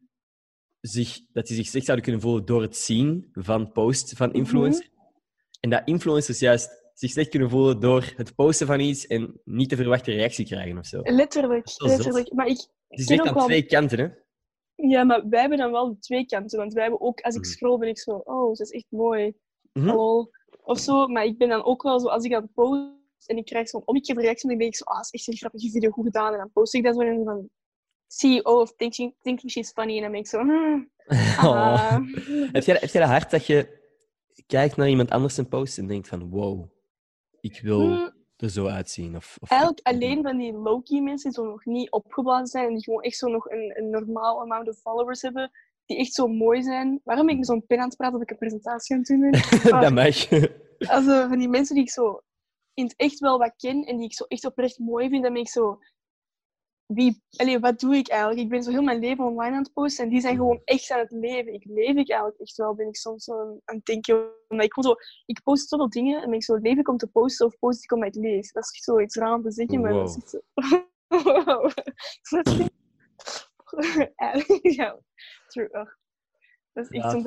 [0.81, 4.91] zich, dat die zich slecht zouden kunnen voelen door het zien van posts van influencers.
[5.61, 9.71] En dat influencers juist zich slecht kunnen voelen door het posten van iets en niet
[9.71, 11.01] de verwachte reactie krijgen of zo.
[11.03, 11.89] Letterlijk, zot.
[11.89, 12.33] letterlijk.
[12.33, 14.09] Maar ik, Het is echt aan wel- twee kanten, hè?
[14.89, 16.59] Ja, maar wij hebben dan wel twee kanten.
[16.59, 17.51] Want wij hebben ook, als ik Mhm.
[17.51, 19.33] scroll, ben ik zo, oh, dat is echt mooi.
[19.73, 19.87] Mhm.
[19.89, 20.31] Hallo.
[20.63, 21.07] Of zo.
[21.07, 22.91] Maar ik ben dan ook wel zo, als ik dan post
[23.27, 25.37] en ik krijg zo'n omgekeerde reactie, dan denk ik zo, ah, dat is echt een
[25.37, 26.33] grappige video, goed gedaan.
[26.33, 27.49] En dan post ik dat zo en dan
[28.07, 29.97] CEO of thinking, thinking she's funny.
[29.97, 30.91] En dan ben ik zo, hmm,
[31.47, 31.99] Oh.
[32.53, 33.81] Heb jij, heb jij dat hart dat je
[34.47, 36.71] kijkt naar iemand anders een post en denkt van wow,
[37.43, 39.17] ik wil Hmm, er zo uitzien?
[39.17, 42.75] Of, of Eigenlijk alleen van die low-key mensen die zo nog niet opgeblazen zijn en
[42.75, 45.51] die gewoon echt zo nog een, een normaal amount of followers hebben,
[45.87, 47.01] die echt zo mooi zijn.
[47.05, 49.09] Waarom ben ik met zo'n pen aan het praten dat ik een presentatie aan het
[49.09, 49.81] doen ben?
[49.81, 50.51] dat mag.
[50.89, 52.21] Also, van die mensen die ik zo
[52.75, 55.33] in het echt wel wat ken en die ik zo echt oprecht mooi vind, dan
[55.33, 55.79] ben ik zo...
[56.87, 58.41] Wie, allee, wat doe ik eigenlijk?
[58.41, 60.91] Ik ben zo heel mijn leven online aan het posten en die zijn gewoon echt
[60.91, 61.53] aan het leven.
[61.53, 64.31] Ik leef ik eigenlijk echt wel, ben ik soms zo aan het denken.
[64.49, 66.97] Omdat ik, gewoon zo, ik post zoveel dingen en ben ik zo, leef ik om
[66.97, 68.55] te posten of post ik om het te lezen?
[68.55, 70.39] Dat is echt zoiets raar om te zeggen, maar dat is echt zo...
[74.77, 74.99] Ja,
[75.49, 75.69] true.
[76.73, 77.11] Dat is echt Ja.
[77.11, 77.25] soms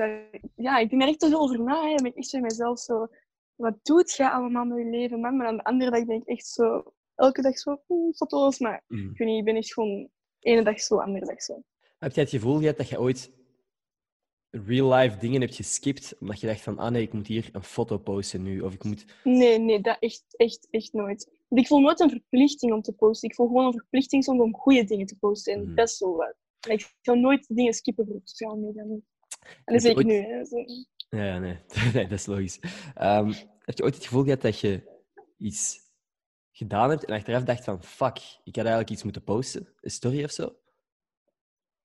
[0.56, 1.82] ja, ik denk er echt te veel over na.
[1.82, 1.96] Hè.
[1.96, 3.08] Dan ben ik echt bij mezelf zo...
[3.56, 5.38] Wat doet jij allemaal met je leven, man?
[5.38, 6.94] Maar aan de andere dag denk ik echt zo...
[7.16, 7.82] Elke dag zo...
[8.16, 9.10] foto's, maar Mm.
[9.12, 10.10] ik weet niet, ik ben echt gewoon...
[10.40, 11.64] Ene dag zo, andere dag zo.
[12.00, 13.32] Heb jij het gevoel gehad dat je ooit
[14.50, 17.98] real-life dingen hebt geskipt, omdat je dacht van, ah nee, ik moet hier een foto
[17.98, 19.06] posten nu, of ik moet...
[19.24, 21.30] Nee, nee, dat echt, echt, echt nooit.
[21.48, 23.30] Want ik voel nooit een verplichting om te posten.
[23.30, 25.54] Ik voel gewoon een verplichting soms om goede dingen te posten.
[25.54, 25.76] En Mhm.
[25.76, 26.36] dat is zo wat.
[26.68, 28.82] Ik zou nooit dingen skippen voor sociale media.
[28.84, 29.04] En
[29.66, 30.14] dat zeker ooit- nu.
[30.22, 30.46] Hè.
[30.46, 30.58] Zo.
[31.10, 31.58] Ja, ja, nee.
[31.94, 32.60] nee, dat is logisch.
[32.96, 35.00] Ehm, heb je ooit het gevoel gehad dat je
[35.38, 35.80] iets
[36.58, 39.68] gedaan hebt en achteraf dacht van, fuck, ik had eigenlijk iets moeten posten?
[39.82, 40.56] Een story of zo?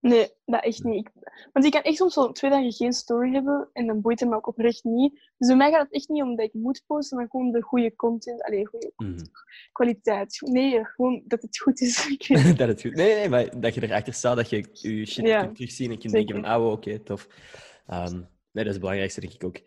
[0.00, 1.06] Nee, dat echt niet.
[1.06, 1.10] Ik,
[1.52, 4.28] want ik kan echt soms zo twee dagen geen story hebben en dan boeit het
[4.28, 5.12] me ook oprecht niet.
[5.38, 7.96] Dus bij mij gaat het echt niet omdat ik moet posten, maar gewoon de goede
[7.96, 8.42] content.
[8.42, 9.18] Allee, goede Mhm.
[9.72, 10.40] kwaliteit.
[10.40, 12.16] Nee, gewoon dat het goed is.
[12.56, 12.94] Dat het goed...
[12.94, 15.98] Nee, nee, maar dat je erachter staat, dat je je shit Ja, kunt terugzien en
[15.98, 16.26] kunt zeker.
[16.34, 17.28] denken van, ah, oké, tof.
[17.86, 19.60] Ehm, nee, dat is het belangrijkste, denk ik ook.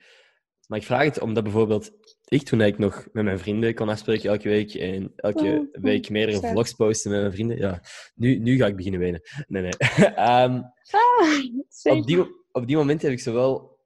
[0.67, 1.91] Maar ik vraag het omdat bijvoorbeeld
[2.28, 6.09] ik, toen ik nog met mijn vrienden kon afspreken elke week en elke Oh, week
[6.09, 6.49] meerdere sad.
[6.51, 7.82] vlogs posten met mijn vrienden, ja,
[8.15, 9.21] nu, nu ga ik beginnen wenen.
[9.47, 9.71] Nee, nee.
[10.15, 10.61] Ehm,
[10.91, 12.19] Ah, op, die,
[12.51, 13.80] op die moment heb ik zowel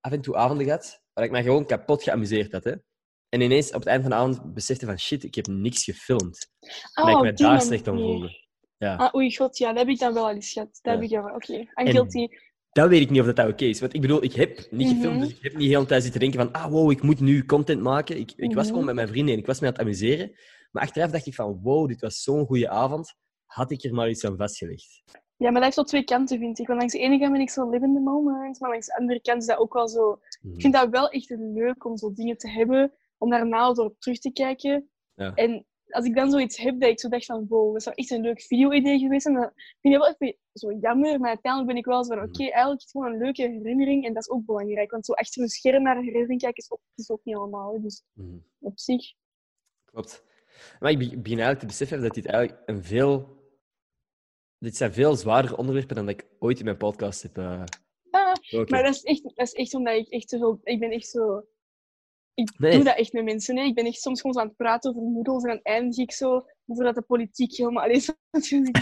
[0.00, 2.64] af en toe avonden gehad waar ik mij gewoon kapot geamuseerd had.
[2.64, 2.72] Hè?
[3.28, 6.50] En ineens op het eind van de avond besefte van shit, ik heb niks gefilmd.
[6.94, 8.40] En dat ik me daar slecht om voelde.
[8.78, 8.96] Ja.
[8.96, 10.68] Ah, oei, god, ja, dat heb ik dan wel al eens gehad.
[10.82, 11.00] Dat Ja.
[11.00, 11.34] heb ik wel.
[11.34, 12.26] Oké, I'm En- guilty.
[12.72, 13.80] Dat weet ik niet of dat, dat oké is.
[13.80, 15.24] Want ik bedoel, ik heb niet gefilmd, Mhm.
[15.24, 17.44] dus ik heb niet de hele tijd zitten denken van ah, wow, ik moet nu
[17.44, 18.18] content maken.
[18.18, 18.66] Ik, ik was Mhm.
[18.72, 20.32] gewoon met mijn vrienden en ik was me aan het amuseren.
[20.70, 23.14] Maar achteraf dacht ik van wow, dit was zo'n goede avond.
[23.44, 25.02] Had ik er maar iets aan vastgelegd.
[25.36, 26.66] Ja, maar dat heeft zo twee kanten, vind ik.
[26.66, 28.96] Want langs de ene kant ben ik zo live in the moment, maar langs de
[28.96, 30.18] andere kant is dat ook wel zo...
[30.42, 30.54] Mhm.
[30.54, 34.00] Ik vind dat wel echt leuk om zo dingen te hebben, om daarna door op
[34.00, 34.90] terug te kijken.
[35.14, 35.34] Ja.
[35.34, 38.10] En als ik dan zoiets heb dat ik zo dacht van, wow, dat zou echt
[38.10, 41.18] een leuk video-idee geweest zijn, dan vind ik wel even zo jammer.
[41.20, 44.06] Maar uiteindelijk ben ik wel zo van, oké, eigenlijk is het gewoon een leuke herinnering
[44.06, 44.90] en dat is ook belangrijk.
[44.90, 47.80] Want zo achter een scherm naar een herinnering kijken is ook, is ook niet allemaal.
[47.80, 48.36] Dus Mhm.
[48.58, 49.12] op zich...
[49.84, 50.24] Klopt.
[50.80, 53.40] Maar ik be- begin eigenlijk te beseffen dat dit eigenlijk een veel...
[54.58, 57.64] Dit zijn veel zwaardere onderwerpen dan dat ik ooit in mijn podcast heb uh,
[58.10, 58.34] Ah,
[58.68, 60.60] maar dat is, echt, dat is echt omdat ik echt te veel...
[60.62, 61.44] Ik ben echt zo...
[62.34, 62.72] Ik Nee.
[62.72, 63.56] doe dat echt met mensen.
[63.56, 63.62] Hè.
[63.64, 66.46] Ik ben echt soms gewoon aan het praten over moedels en dan eindig ik zo
[66.66, 67.82] voordat de politiek helemaal...
[67.82, 68.78] Allee, zo, natuurlijk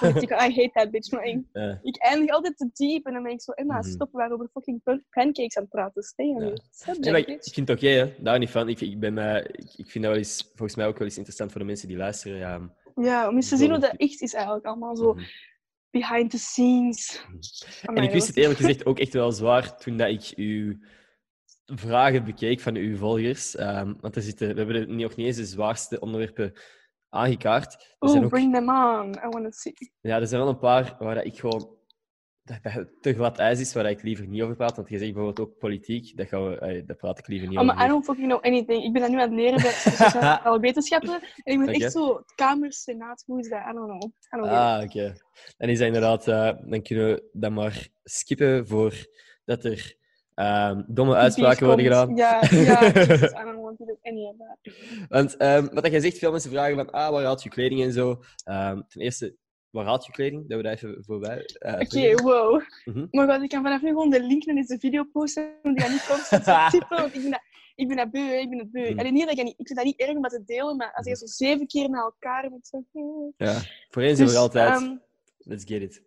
[0.00, 1.78] politiek, I hate that bitch, maar ik, Ja.
[1.82, 3.52] ik eindig altijd te diep en dan ben ik zo...
[3.52, 3.88] Emma, Mhm.
[3.88, 6.02] stop, we waren over fucking pan- pancakes aan het praten.
[6.02, 7.10] Stay on Ja.
[7.12, 8.14] Nee, ik, vind het oké, hè.
[8.18, 8.68] daar niet van.
[8.68, 11.16] Ik, ik, ben, eh, ik, ik vind dat wel eens, volgens mij ook wel eens
[11.16, 12.38] interessant voor de mensen die luisteren.
[12.38, 12.70] Ja.
[12.94, 14.66] Ja, om eens te zien hoe dat echt is eigenlijk.
[14.66, 15.24] Allemaal zo Mhm.
[15.90, 17.24] behind the scenes.
[17.82, 20.78] En Amai, ik wist het eerlijk gezegd ook echt wel zwaar toen dat ik uw
[21.64, 23.56] vragen bekeek van uw volgers.
[23.56, 26.52] Ehm, want er zitten, we hebben nog niet eens de zwaarste onderwerpen
[27.08, 27.96] aangekaart.
[27.98, 29.10] Oh, ook, bring them on.
[29.10, 29.74] I want to see.
[30.00, 31.76] ja, er zijn wel een paar waar dat ik gewoon
[32.44, 34.76] dat, dat te glad ijs is, waar ik liever niet over praat.
[34.76, 37.64] Want je zegt bijvoorbeeld ook politiek, dat, gaan we, daar praat ik liever niet Oh,
[37.64, 37.88] maar I over.
[37.88, 38.84] don't fucking know anything.
[38.84, 41.22] Ik ben dat nu aan het leren bij sociale wetenschappen.
[41.42, 42.22] En ik ben echt zo...
[42.34, 43.60] Kamer, senaat, hoe is dat?
[43.60, 44.02] I don't know.
[44.04, 44.48] I don't.
[44.48, 45.14] Ah, oké.
[45.56, 49.06] Dan is dat inderdaad, eh, dan kunnen we dat maar skippen voor
[49.44, 49.96] dat er
[50.34, 52.06] ehm, domme uitspraken worden gedaan.
[52.06, 52.18] komt.
[52.18, 52.82] Ja, ja.
[53.40, 54.74] I don't want to do any of that.
[55.08, 57.92] Want ehm, wat jij zegt, veel mensen vragen van, ah, waar haalt je kleding en
[57.92, 58.22] zo.
[58.44, 59.36] Ehm, ten eerste,
[59.70, 60.48] waar haalt je kleding?
[60.48, 62.62] Dat we dat even voorbij eh, Oké, wow.
[62.84, 63.06] Mhm.
[63.10, 65.52] Maar god, ik kan vanaf nu gewoon de link naar deze video posten.
[65.62, 67.42] Want ik ga niet constant zo typen, want ik ben dat,
[67.74, 68.90] ik ben dat beu, ik ben het beu.
[68.90, 68.98] Mhm.
[68.98, 70.92] Allee, niet dat ik, niet, ik vind dat niet erg om dat te delen, maar
[70.94, 72.84] als je zo zeven keer na elkaar moet zo...
[73.36, 73.60] Ja,
[73.90, 74.98] voor eens en Dus, voor altijd.
[75.38, 76.02] Let's get it.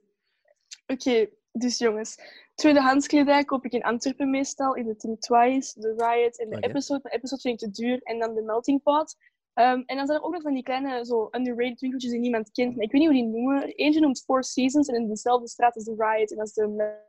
[0.88, 2.18] Oké, dus jongens.
[2.62, 6.60] Tweedehands kledij koop ik in Antwerpen meestal, in de Tim Twice, de Riot en de.
[6.68, 7.02] Episode.
[7.04, 9.16] De Episode vind ik te duur en dan de Melting Pot.
[9.54, 12.52] Ehm, en dan zijn er ook nog van die kleine, zo underrated winkeltjes die niemand
[12.52, 12.76] kent.
[12.76, 13.64] Maar ik weet niet hoe die noemen.
[13.76, 16.68] Eentje noemt Four Seasons en in dezelfde straat als de Riot en dat is de
[16.68, 17.06] Melk-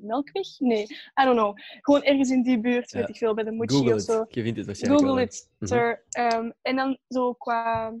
[0.00, 0.58] Melkweg?
[0.58, 0.82] Nee,
[1.20, 1.54] I don't know.
[1.80, 2.98] Gewoon ergens in die buurt, Ja.
[2.98, 4.24] weet ik veel, bij de Mochi of zo.
[4.28, 5.94] Je vindt het waarschijnlijk Google it, Mhm.
[6.10, 7.94] Ehm, en dan zo qua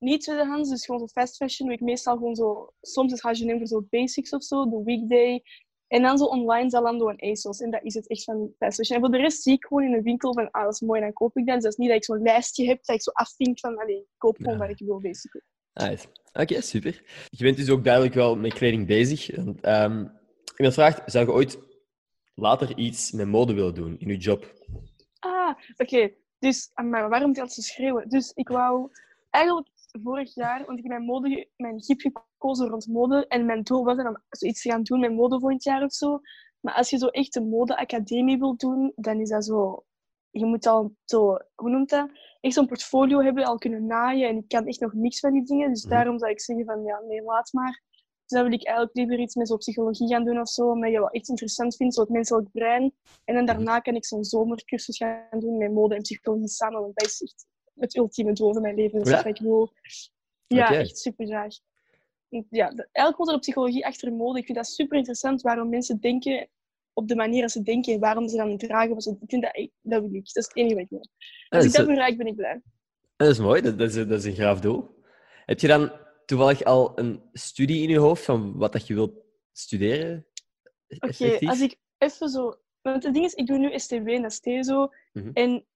[0.00, 3.58] niet tweedehands, dus gewoon zo fast fashion, doe ik meestal gewoon zo, soms is H&M
[3.58, 5.42] voor zo basics of zo, de weekday.
[5.88, 7.60] En dan zo online Zalando en ASOS.
[7.60, 8.96] En dat is het echt van fast fashion.
[8.96, 11.00] En voor de rest zie ik gewoon in een winkel van, ah, dat is mooi,
[11.00, 11.54] dan koop ik dat.
[11.54, 13.96] Dus dat is niet dat ik zo'n lijstje heb, dat ik zo afvink van, allee,
[13.96, 14.58] ik koop gewoon Ja.
[14.58, 15.44] wat ik wil, basically.
[15.74, 16.06] Nice.
[16.32, 17.02] Oké, super.
[17.30, 19.30] Je bent dus ook duidelijk wel met kleding bezig.
[19.30, 20.06] Ehm,
[20.56, 21.58] Iemand vraagt, zou je ooit
[22.34, 24.54] later iets met mode willen doen in je job?
[25.18, 26.10] Ah, oké.
[26.38, 28.08] Dus, ah, maar waarom moet je altijd zo schreeuwen?
[28.08, 28.90] Dus ik wou
[29.30, 29.68] eigenlijk
[30.02, 33.26] vorig jaar, want ik heb mijn, mode, mijn giep gekozen rond mode.
[33.26, 36.20] En mijn doel was om zoiets te gaan doen met mode volgend jaar of zo.
[36.60, 39.84] Maar als je zo echt een modeacademie wilt doen, dan is dat zo...
[40.30, 42.10] Je moet al zo, hoe noemt dat?
[42.40, 44.28] Echt zo'n portfolio hebben, al kunnen naaien.
[44.28, 45.68] En ik kan echt nog niks van die dingen.
[45.72, 45.94] Dus Mhm.
[45.94, 47.82] daarom zou ik zeggen van, ja, nee, laat maar.
[47.90, 50.70] Dus dan wil ik eigenlijk liever iets met zo psychologie gaan doen of zo.
[50.70, 52.94] Omdat je wel echt interessant vindt, zo het menselijk brein.
[53.24, 56.80] En dan daarna kan ik zo'n zomercursus gaan doen met mode en psychologie samen.
[56.80, 58.98] Want dat is echt het ultieme doel van mijn leven.
[58.98, 59.16] Dus Ja?
[59.16, 59.72] dat ik wil.
[60.46, 61.54] Ja, echt super graag.
[62.50, 64.38] Ja, eigenlijk komt er op psychologie achter mode.
[64.38, 66.48] Ik vind dat super interessant waarom mensen denken
[66.92, 69.42] op de manier dat ze denken en waarom ze dan dragen wat ze Ik vind
[69.42, 70.24] dat, echt- dat wil ik.
[70.24, 70.98] Dat is het enige wat ik wil.
[70.98, 71.08] Als
[71.48, 72.62] dat, ik is, dat bereik, ben ik blij.
[73.16, 74.98] dat is mooi, dat, dat, is, dat is een graaf doel.
[75.46, 75.92] Heb je dan
[76.26, 79.12] toevallig al een studie in je hoofd van wat dat je wilt
[79.52, 80.26] studeren?
[80.98, 82.54] Oké, als ik even zo...
[82.82, 84.92] Want het ding is, ik doe nu STW en STSO.
[85.12, 85.30] Mhm.
[85.32, 85.66] En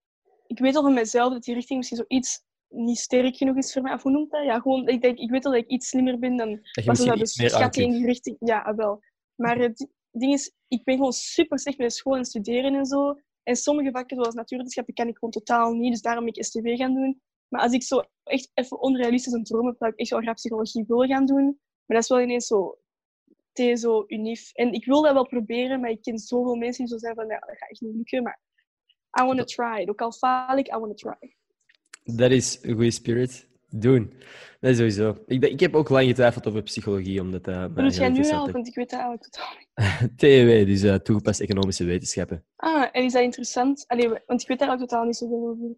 [0.54, 3.82] ik weet al van mezelf dat die richting misschien zoiets niet sterk genoeg is voor
[3.82, 3.92] mij.
[3.92, 4.44] Of hoe noemt dat?
[4.44, 7.18] Ja, gewoon, ik, denk, ik weet al dat ik iets slimmer ben dan dat dat
[7.18, 8.36] beschatten in die richting.
[8.40, 9.02] Ja, ah, wel.
[9.34, 13.20] Maar het ding is, ik ben gewoon super slecht met school en studeren en zo.
[13.42, 15.92] En sommige vakken, zoals natuurwetenschappen, kan ik gewoon totaal niet.
[15.92, 17.20] Dus daarom ben ik STW gaan doen.
[17.48, 20.34] Maar als ik zo echt even onrealistisch een droom heb, zou ik echt wel graag
[20.34, 21.44] psychologie willen gaan doen.
[21.86, 22.78] Maar dat is wel ineens zo
[23.52, 24.52] TSO, UNIF.
[24.52, 27.26] En ik wil dat wel proberen, maar ik ken zoveel mensen die zo zijn van,
[27.26, 28.22] ja, dat gaat echt niet lukken.
[28.22, 28.40] Maar
[29.20, 29.88] I want to try.
[29.88, 31.34] Ook al faal ik, I want to try.
[32.16, 33.52] Dat is een goede spirit.
[33.68, 34.12] Doen.
[34.60, 35.22] Dat is sowieso.
[35.26, 38.50] Ik, ik heb ook lang getwijfeld over psychologie, omdat dat doet heel jij nu al?
[38.50, 40.18] Want ik weet dat eigenlijk totaal niet.
[40.18, 42.44] TEW, dus eh, toegepast economische wetenschappen.
[42.56, 43.84] Ah, en is dat interessant?
[43.86, 45.68] Allee, want ik weet daar ook totaal niet zoveel over.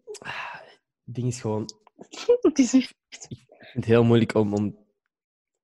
[1.05, 1.69] Het ding is gewoon,
[2.41, 2.95] Het is echt...
[3.29, 4.77] ik vind het heel moeilijk om, om...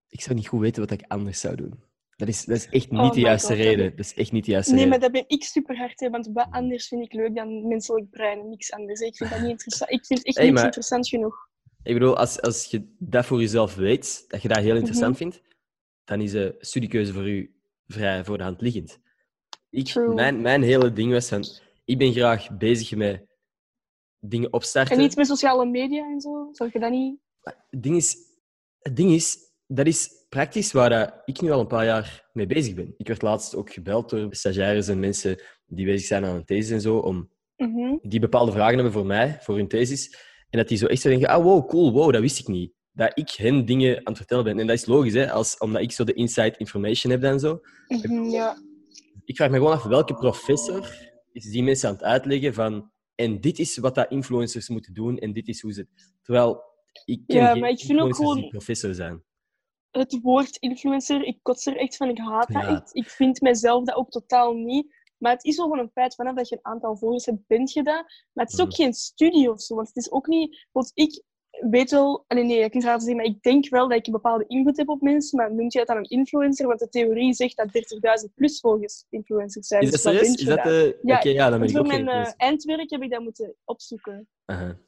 [0.10, 1.84] Ik zou niet goed weten wat ik anders zou doen.
[2.16, 3.90] Dat is, dat is echt niet Oh de juiste God, reden.
[3.90, 6.30] Dat is echt niet de juiste Nee, maar dat ben ik super hard, hè, want
[6.34, 8.50] wat anders vind ik leuk dan menselijk brein.
[8.50, 9.00] Niks anders.
[9.00, 9.06] hè.
[9.06, 9.92] Ik vind dat niet interessant.
[9.92, 11.36] Ik vind echt Hey, niks maar- interessant genoeg.
[11.84, 15.18] Ik bedoel, als, als je dat voor jezelf weet, dat je dat heel interessant Mhm.
[15.22, 15.42] vindt,
[16.04, 17.56] dan is de studiekeuze voor u
[17.88, 19.00] vrij voor de hand liggend.
[19.70, 20.14] Ik, True.
[20.14, 21.46] mijn, mijn hele ding was van,
[21.86, 23.26] ik ben graag bezig met
[24.20, 24.96] dingen opstarten.
[24.96, 26.50] En niet met sociale media en zo.
[26.52, 27.20] Zou je dat niet...
[27.70, 28.18] Het ding is,
[28.80, 29.38] het ding is,
[29.68, 32.94] dat is praktisch waar dat ik nu al een paar jaar mee bezig ben.
[32.98, 36.72] Ik werd laatst ook gebeld door stagiaires en mensen die bezig zijn aan een thesis
[36.72, 37.98] en zo, om Mhm.
[38.02, 40.16] die bepaalde vragen hebben voor mij, voor hun thesis.
[40.50, 42.74] En dat die zo echt zo denken, ah wow, cool, wow, dat wist ik niet.
[42.92, 44.60] Dat ik hen dingen aan het vertellen ben.
[44.60, 47.60] En dat is logisch, hè, als, omdat ik zo de inside information heb en zo.
[47.88, 48.58] Mhm, ja.
[49.26, 53.42] Ik vraag me gewoon af, welke professor is die mensen aan het uitleggen van en
[53.42, 55.88] dit is wat dat influencers moeten doen en dit is hoe ze...
[56.22, 56.62] Terwijl,
[57.06, 59.24] ik ken Ja, geen maar ik vind ook influencers die gewoon- professor zijn.
[59.98, 62.10] Het woord influencer, ik kots er echt van.
[62.10, 62.68] Ik haat dat Ja.
[62.68, 62.90] echt.
[62.96, 64.96] Ik vind mezelf dat ook totaal niet.
[65.18, 67.72] Maar het is wel gewoon een feit, vanaf dat je een aantal volgers hebt, bent
[67.74, 68.04] je dat.
[68.34, 68.76] Maar het is ook Mhm.
[68.76, 69.76] geen studie of zo.
[69.76, 70.68] Want het is ook niet...
[70.72, 71.24] Want ik
[71.70, 72.24] weet wel...
[72.28, 74.46] Allee, nee, ik kan het raar zeggen, maar ik denk wel dat ik een bepaalde
[74.48, 75.38] invloed heb op mensen.
[75.38, 76.68] Maar noemt je dat dan een influencer?
[76.68, 79.82] Want de theorie zegt dat 30.000 plus volgers influencers zijn.
[79.82, 80.36] Is dat Dus serieus?
[80.36, 81.00] Is dat de...
[81.02, 84.28] Ja, ja, dan ben ik voor mijn eh, eindwerk heb ik dat moeten opzoeken.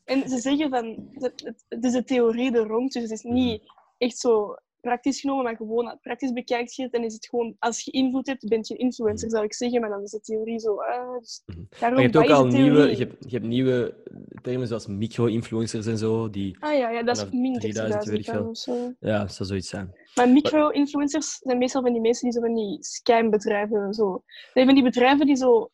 [0.03, 3.23] En ze zeggen van, het, het, het is de theorie er rond, dus het is
[3.23, 3.61] niet
[3.97, 4.55] echt zo
[4.85, 8.27] praktisch genomen, maar gewoon praktisch bekijkt je het, dan is het gewoon, als je invloed
[8.27, 11.19] hebt, ben je een influencer, zou ik zeggen, maar dan is de theorie zo, ah,
[11.19, 11.59] dus Mhm.
[11.79, 13.93] daarom, je hebt ook al nieuwe, je hebt, je hebt nieuwe
[14.41, 16.29] termen zoals micro-influencers en zo.
[16.29, 18.93] Die, Ah ja, ja, dat is minder 3000, weet ik 30.000 dan of zo.
[18.99, 19.93] ja, dat zou zoiets zijn.
[20.15, 24.23] Maar micro-influencers zijn meestal van die mensen die zo van die scambedrijven zo.
[24.53, 25.69] Nee, van die bedrijven die zo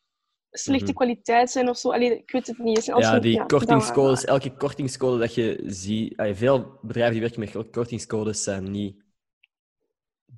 [0.54, 0.94] slechte Mhm.
[0.94, 1.90] kwaliteit zijn of zo.
[1.92, 2.84] Allee, ik weet het niet.
[2.84, 6.16] Ja, die ja, kortingscodes, dat- elke kortingscode dat je ziet...
[6.16, 9.01] allee, veel bedrijven die werken met kortingscodes zijn niet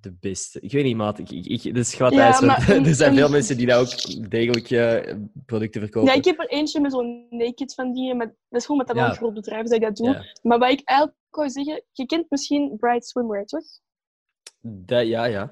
[0.05, 0.61] de beste.
[0.61, 1.19] Ik weet niet, maat.
[1.19, 5.81] Ik, ik, ik, Ja, maar er zijn veel mensen die daar ook degelijk eh, producten
[5.81, 6.11] verkopen.
[6.11, 8.87] Ja, ik heb er eentje met zo'n naked van die, maar dat is gewoon met
[8.87, 9.09] dat Ja.
[9.09, 10.09] een groot bedrijf dat ik dat doe.
[10.09, 10.25] Ja.
[10.43, 13.65] Maar wat ik eigenlijk wou zeggen, je kent misschien Bright Swimwear, toch?
[14.61, 15.51] Dat, ja, ja.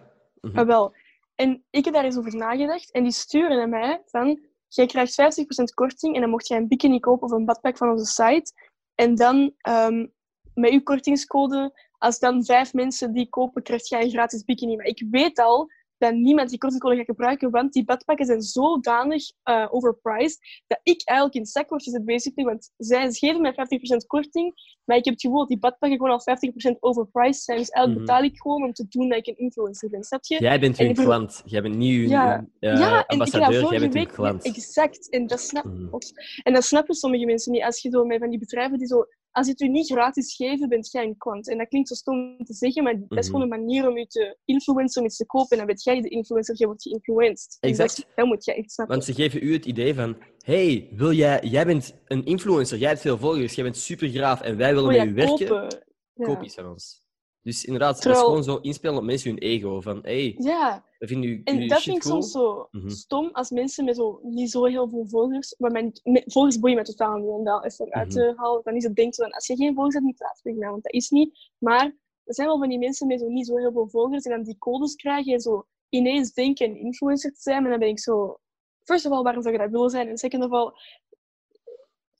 [0.53, 0.95] Ah, wel.
[1.35, 5.21] En ik heb daar eens over nagedacht en die sturen naar mij van, jij krijgt
[5.21, 8.53] 50% korting en dan mocht jij een bikini kopen of een badpak van onze site.
[8.95, 10.07] En dan ehm,
[10.55, 14.77] met uw kortingscode, als dan vijf mensen die kopen, krijg jij een gratis bikini.
[14.77, 19.23] Maar ik weet al dat niemand die kortingscode gaat gebruiken, want die badpakken zijn zodanig
[19.43, 22.49] eh overpriced, dat ik eigenlijk in het zak word gezet, basically.
[22.49, 24.53] Want zij geven mij 50% korting,
[24.85, 27.59] maar ik heb het gevoel dat die badpakken gewoon al 50% overpriced zijn.
[27.59, 28.13] Dus eigenlijk Mhm.
[28.17, 30.39] betaal ik gewoon om te doen dat ik een influencer ben, snap je?
[30.41, 31.43] Jij bent hun klant.
[31.45, 32.47] Jij bent niet hun Ja.
[32.61, 34.45] eh, ja, en dat ambassadeur, jij bent hun klant.
[34.45, 35.97] Exact, en dat, snap, Mhm.
[36.43, 37.63] En dat snappen sommige mensen niet.
[37.63, 40.35] Als je zo met van die bedrijven die zo als je het u niet gratis
[40.35, 41.49] geven, bent jij een klant.
[41.49, 44.07] En dat klinkt zo stom te zeggen, maar dat is gewoon een manier om je
[44.07, 45.51] te influencen, om iets te kopen.
[45.51, 47.57] En dan ben jij de influencer, jij wordt geïnfluenced.
[47.61, 47.97] Exact.
[47.97, 48.95] Dat, dat moet jij echt snappen.
[48.97, 52.89] Want ze geven u het idee van: hey, wil jij, jij bent een influencer, jij
[52.89, 55.49] hebt veel volgers, jij bent super graaf en wij willen Wil met u werken.
[55.49, 55.85] kopen?
[56.15, 56.25] Ja.
[56.25, 57.02] Koop iets van ons.
[57.43, 59.81] Dus inderdaad, dat Terwijl- is gewoon zo inspelen op mensen hun ego.
[59.81, 62.23] Van hey, Ja, en dat vind ik cool.
[62.23, 62.89] soms zo Mhm.
[62.89, 65.93] stom als mensen met zo, niet zo heel veel volgers, maar mijn
[66.27, 68.17] volgers boeien me totaal niet om dat even uit Mhm.
[68.17, 68.61] te halen.
[68.65, 70.93] Dan is het denk van, als je geen volgers hebt, niet tegen mij, want dat
[70.93, 71.51] is niet.
[71.59, 71.85] Maar
[72.25, 74.43] er zijn wel van die mensen met zo niet zo heel veel volgers en dan
[74.43, 77.65] die codes krijgen en zo ineens denken een influencer te zijn.
[77.65, 78.39] En dan ben ik zo,
[78.85, 80.09] first of all, waarom zou je dat willen zijn?
[80.09, 80.73] En second of all,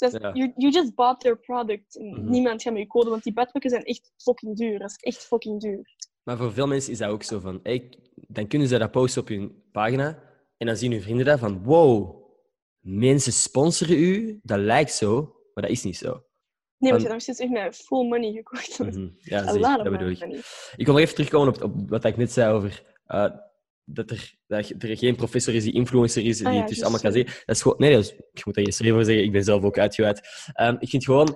[0.03, 0.31] is- Ja.
[0.33, 1.97] you, you just bought their product.
[1.97, 2.31] En Mhm.
[2.31, 4.79] Niemand gaat met je code, want die badpakken zijn echt fucking duur.
[4.79, 5.95] Dat is echt fucking duur.
[6.23, 9.23] Maar voor veel mensen is dat ook zo van, hey, dan kunnen ze dat posten
[9.23, 10.23] op hun pagina
[10.57, 12.21] en dan zien hun vrienden dat van, wow,
[12.81, 15.21] mensen sponsoren u, dat lijkt zo,
[15.55, 16.23] maar dat is niet zo.
[16.79, 18.79] Nee, want je hebt nog steeds echt met full money gekocht.
[18.79, 19.09] Mhm.
[19.21, 20.23] Ja, lot dat bedoel ik.
[20.77, 23.31] Ik wil nog even terugkomen op, op wat ik net zei over eh,
[23.85, 26.83] dat, er, dat er geen professor is die influencer is, die Ah ja, het dus
[26.83, 27.35] allemaal kan zeggen.
[27.47, 27.79] Dat is gewoon...
[27.79, 29.25] Nee, dat is, ik moet daar geen schreef voor zeggen.
[29.25, 30.21] Ik ben zelf ook uitgeweid.
[30.53, 31.29] Ehm, ik vind gewoon...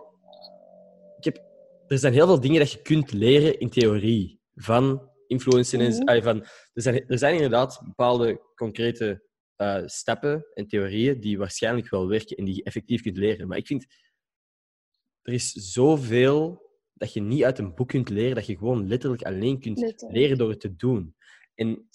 [1.19, 1.45] Ik heb,
[1.87, 5.99] er zijn heel veel dingen dat je kunt leren in theorie van influencers.
[5.99, 6.23] en- Mhm.
[6.23, 6.43] van,
[6.73, 9.25] er, zijn, er zijn inderdaad bepaalde concrete
[9.57, 13.49] eh, stappen en theorieën die waarschijnlijk wel werken en die je effectief kunt leren.
[13.49, 13.87] Maar ik vind...
[15.23, 19.23] Er is zoveel dat je niet uit een boek kunt leren, dat je gewoon letterlijk
[19.23, 20.17] alleen kunt Letterlijk.
[20.19, 21.15] leren door het te doen.
[21.55, 21.89] En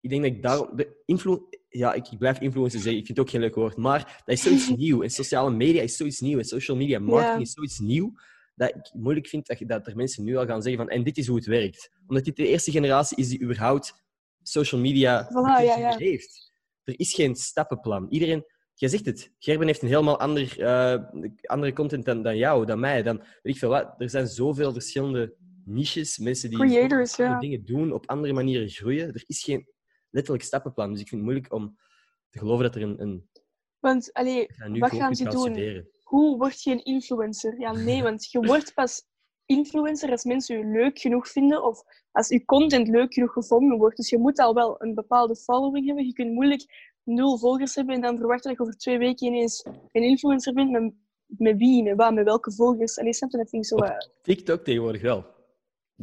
[0.00, 0.76] ik denk dat ik daarom...
[0.76, 1.38] De influ
[1.68, 4.34] ja, ik, ik blijf influencer zeggen, ik vind het ook geen leuk woord, maar dat
[4.34, 5.02] is zoiets nieuw.
[5.02, 6.38] En sociale media is zoiets nieuw.
[6.38, 7.42] En social media marketing Ja.
[7.42, 8.12] is zoiets nieuw,
[8.54, 11.18] dat ik moeilijk vind dat, dat er mensen nu al gaan zeggen van en dit
[11.18, 11.90] is hoe het werkt.
[12.06, 13.94] Omdat dit de eerste generatie is die überhaupt
[14.42, 15.96] social media Voilà, ja, ja.
[15.96, 16.52] heeft.
[16.84, 18.06] Er is geen stappenplan.
[18.08, 18.44] Iedereen...
[18.74, 19.32] Jij zegt het.
[19.38, 21.02] Gerben heeft een helemaal ander, eh,
[21.42, 23.02] andere content dan, dan jou, dan mij.
[23.02, 23.94] Dan, weet ik veel wat.
[23.98, 25.34] Er zijn zoveel verschillende
[25.64, 26.18] niches.
[26.18, 29.08] Mensen die Creators, dingen doen, op andere manieren groeien.
[29.08, 29.66] Er is geen
[30.10, 30.90] letterlijk stappenplan.
[30.90, 31.78] Dus ik vind het moeilijk om
[32.28, 33.02] te geloven dat er een...
[33.02, 33.28] een
[33.78, 35.40] Want, allee, dat je nu wat gaan ze doen?
[35.40, 35.88] studeren.
[36.02, 37.60] Hoe word je een influencer?
[37.60, 39.08] Ja, nee, want je wordt pas
[39.44, 43.96] influencer als mensen je leuk genoeg vinden of als je content leuk genoeg gevonden wordt.
[43.96, 46.06] Dus je moet al wel een bepaalde following hebben.
[46.06, 49.64] Je kunt moeilijk nul volgers hebben en dan verwachten dat je over twee weken ineens
[49.92, 50.70] een influencer bent.
[50.70, 50.92] Met,
[51.26, 52.98] met wie, met wat, met welke volgers?
[52.98, 53.76] Allee, snap je dat vind ik zo...
[53.76, 55.38] Op- eh, TikTok tegenwoordig wel.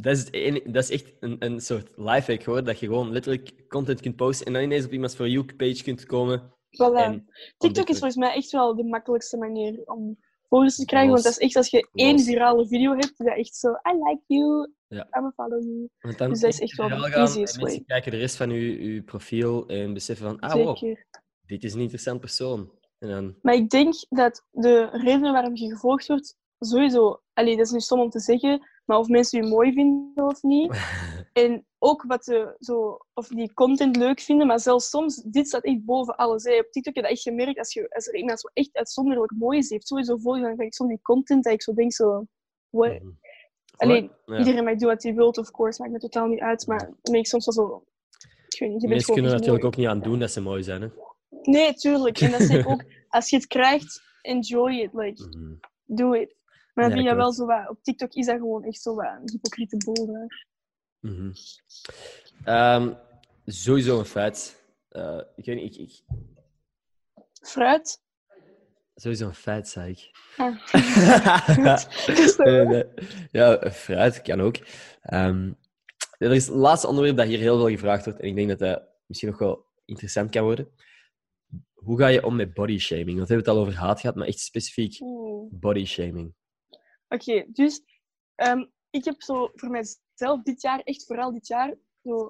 [0.00, 2.64] Dat is, ene- dat is echt een, een soort lifehack hoor.
[2.64, 6.06] Dat je gewoon letterlijk content kunt posten en dan ineens op iemands For You-page kunt
[6.06, 6.40] komen.
[6.82, 7.24] voilà.
[7.56, 10.18] TikTok is volgens mij echt wel de makkelijkste manier om
[10.48, 11.10] volgers te krijgen.
[11.10, 14.22] Want dat is echt als je één virale video hebt, dat echt zo, I like
[14.26, 15.06] you, Ja.
[15.18, 15.88] I'm a follow you.
[16.00, 17.82] Want dan Dus dat is echt wel de easiest en mensen way.
[17.86, 20.94] kijken de rest van je, je profiel en beseffen van, ah wow,
[21.46, 22.72] dit is een interessant persoon.
[22.98, 27.66] En dan, Maar ik denk dat de reden waarom je gevolgd wordt, sowieso, allee, dat
[27.66, 30.72] is nu stom om te zeggen, maar of mensen je mooi vinden of niet.
[31.32, 35.64] En ook wat ze zo, of die content leuk vinden, maar zelfs soms, dit staat
[35.64, 36.44] echt boven alles.
[36.44, 36.58] Hè.
[36.58, 39.70] Op TikTok heb echt gemerkt, als, je, als er iemand zo echt uitzonderlijk mooi is,
[39.70, 42.24] heeft sowieso volgen, dan krijg ik soms die content dat ik zo denk, zo,
[42.70, 42.92] what?
[43.02, 43.08] Mhm.
[43.76, 44.38] Alleen, Ja.
[44.38, 46.96] iedereen mag doen wat hij wil, of course, maakt me totaal niet uit, maar dan
[47.02, 47.82] ben ik soms wel zo,
[48.48, 49.74] ik weet niet, je bent Mensen kunnen echt natuurlijk mooi.
[49.74, 50.82] ook niet aan doen dat ze mooi zijn.
[50.82, 50.88] Hè?
[51.42, 52.20] Nee, tuurlijk.
[52.20, 55.52] En dat zeg ik ook, als je het krijgt, enjoy it, like, Mhm.
[55.84, 56.36] doe it.
[56.78, 58.94] Maar dan Ja, vind je wel zo wat, op TikTok is dat gewoon echt zo
[58.94, 60.28] wat een hypocriete boel.
[61.00, 61.32] Mhm.
[62.44, 62.94] Ehm,
[63.46, 64.64] sowieso een feit.
[64.88, 66.02] Eh, ik weet niet, ik, ik,
[67.42, 68.02] Fruit?
[68.94, 70.10] sowieso een feit, zei ik.
[70.36, 70.56] Ah.
[73.30, 74.56] Ja, fruit kan ook.
[75.02, 75.52] Ehm,
[76.18, 78.58] er is het laatste onderwerp dat hier heel veel gevraagd wordt, en ik denk dat
[78.58, 80.68] dat misschien nog wel interessant kan worden.
[81.74, 83.16] Hoe ga je om met body shaming?
[83.16, 84.98] Want we hebben het al over haat gehad, maar echt specifiek
[85.50, 86.36] body shaming.
[87.08, 87.80] Oké, dus
[88.34, 92.28] ehm, ik heb zo voor mijzelf dit jaar, echt vooral dit jaar, zo...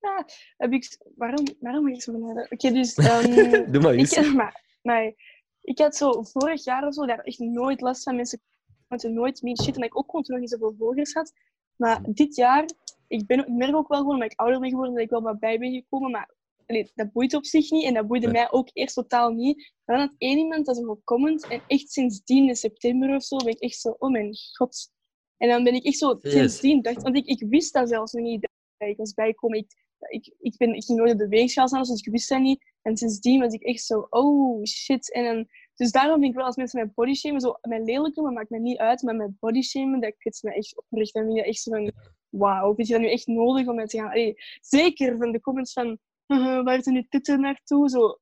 [0.00, 0.98] Ja, heb ik...
[1.16, 2.50] Waarom, waarom moet ik zo benaderen?
[2.50, 2.94] Oké, dus...
[2.96, 4.12] ehm, Doe maar eens.
[4.12, 4.34] ik,
[4.82, 5.14] maar,
[5.60, 8.16] ik had zo vorig jaar of zo daar echt nooit last van.
[8.16, 8.40] Mensen
[8.88, 9.74] konden nooit meer shit.
[9.74, 11.32] En dat ik ook gewoon toen nog niet zoveel volgers had.
[11.76, 12.68] Maar dit jaar,
[13.08, 15.22] ik, ben, ik merk ook wel gewoon, omdat ik ouder ben geworden, dat ik wel
[15.22, 16.10] wat bij ben gekomen.
[16.10, 16.30] Maar
[16.66, 17.84] allee, dat boeit op zich niet.
[17.84, 18.34] En dat boeide Nee.
[18.34, 19.72] mij ook eerst totaal niet.
[19.84, 21.46] Maar dan had één iemand dat zo comment.
[21.46, 24.90] En echt sindsdien, in september of zo, ben ik echt zo, oh mijn god.
[25.36, 26.32] En dan ben ik echt zo, Yes.
[26.32, 28.40] sindsdien, dacht, want ik, ik wist dat zelfs nog niet,
[28.76, 29.58] dat ik was bijgekomen.
[29.58, 29.74] Ik,
[30.08, 32.70] ik, ik, ben, ik ging nooit op de weegschaal staan, dus ik wist dat niet.
[32.82, 35.12] En sindsdien was ik echt zo, oh shit.
[35.12, 38.14] En dan, dus daarom vind ik wel als mensen mij body shamen, zo, mijn lelijk
[38.14, 41.12] noemen maakt me niet uit, maar mijn body shamen, dat kwetst me echt oprecht.
[41.14, 41.92] Dan vind je echt zo van,
[42.28, 44.10] wauw, vind je dat nu echt nodig om met te gaan?
[44.10, 45.98] Allee, zeker van de comments van,
[46.32, 47.88] "Haha, waar zijn nu titten naartoe?
[47.88, 48.18] Zo,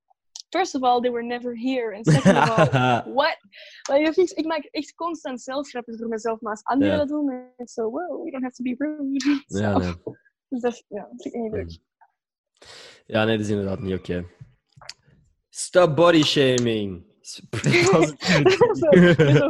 [0.48, 1.96] first of all, they were never here.
[1.96, 3.36] And second of all, what?
[4.16, 7.72] Ik, ik maak echt constant zelfgrappen voor mezelf, maar als anderen dat doen, dan is
[7.72, 9.42] zo, wow, we don't have to be rude.
[9.46, 9.78] ja, Zo.
[9.78, 9.94] nee.
[10.48, 11.78] Dus dat ja, vind ik niet leuk.
[13.06, 14.26] ja, nee, dat is inderdaad niet oké.
[15.48, 17.08] Stop body shaming.
[17.20, 18.16] Zo, zo'n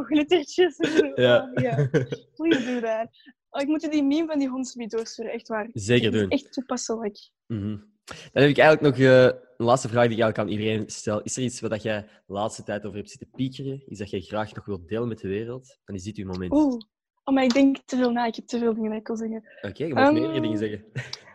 [0.10, 0.76] glittertjes.
[0.76, 1.12] en zo.
[1.14, 1.50] Ja.
[1.54, 1.88] Ja.
[2.34, 3.08] Please do that.
[3.50, 5.68] Oh, ik moet je die meme van die hondsbie doorsturen, echt waar.
[5.72, 6.28] Zeker is doen.
[6.30, 7.30] Echt toepasselijk.
[7.46, 7.76] Mhm.
[8.04, 11.22] Dan heb ik eigenlijk nog eh, een laatste vraag die ik eigenlijk aan iedereen stel.
[11.22, 13.82] Is er iets wat jij de laatste tijd over hebt zitten piekeren?
[13.86, 15.78] Iets dat jij graag nog wilt delen met de wereld?
[15.84, 16.52] Dan is dit uw moment.
[16.52, 16.80] Oké, Oeh.
[17.24, 18.26] Oh, maar ik denk te veel na.
[18.26, 19.44] Ik heb te veel dingen dat ik wil zeggen.
[19.72, 20.84] je mag Ehm, meerdere dingen zeggen.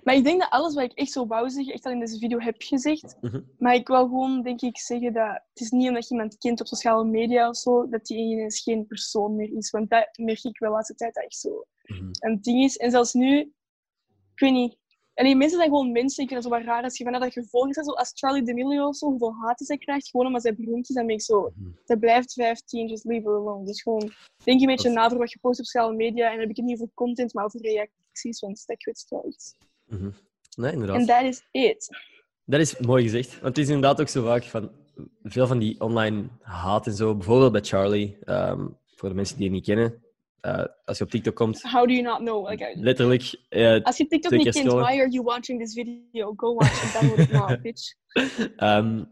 [0.03, 2.17] Maar ik denk dat alles wat ik echt zo wou zeggen, echt al in deze
[2.17, 3.17] video heb gezegd.
[3.21, 3.41] Mhm.
[3.57, 6.59] Maar ik wil gewoon, denk ik, zeggen dat het is niet omdat je iemand kent
[6.59, 9.69] op sociale media of zo, dat die ineens geen persoon meer is.
[9.69, 12.09] Want dat merk ik wel de laatste tijd dat echt zo Mhm.
[12.19, 12.77] een ding is.
[12.77, 13.39] En zelfs nu,
[14.33, 14.77] ik weet niet.
[15.13, 16.23] Alleen mensen zijn gewoon mensen.
[16.23, 17.75] Ik vind het zo wat raar als je vanuit dat gevolg is.
[17.85, 20.95] Zo als Charlie D'Amelio of zo, hoeveel haat zij krijgt, gewoon omdat zij beroemd is.
[20.95, 21.69] Dan ben ik zo, Mhm.
[21.85, 23.65] zij blijft 15, just leave her alone.
[23.65, 24.11] Dus gewoon,
[24.43, 26.25] denk een beetje Dat- na voor wat je post op sociale media.
[26.25, 29.55] En dan heb ik het niet over content, maar over reacties, want dat wel iets.
[29.85, 30.09] Mhm.
[30.57, 30.97] Nee, inderdaad.
[30.97, 31.97] En dat is it.
[32.45, 33.29] Dat is mooi gezegd.
[33.31, 34.69] Want het is inderdaad ook zo vaak van
[35.23, 37.15] veel van die online haat en zo.
[37.15, 40.03] Bijvoorbeeld bij Charlie, ehm, voor de mensen die het niet kennen.
[40.45, 42.49] Eh, als je op TikTok komt, How do you not know?
[42.49, 43.35] Like, I- letterlijk.
[43.49, 44.83] eh, als je TikTok niet kent, scrollen.
[44.83, 46.33] why are you watching this video?
[46.35, 47.93] Go watch it, download it now, bitch.
[48.55, 49.03] ehm,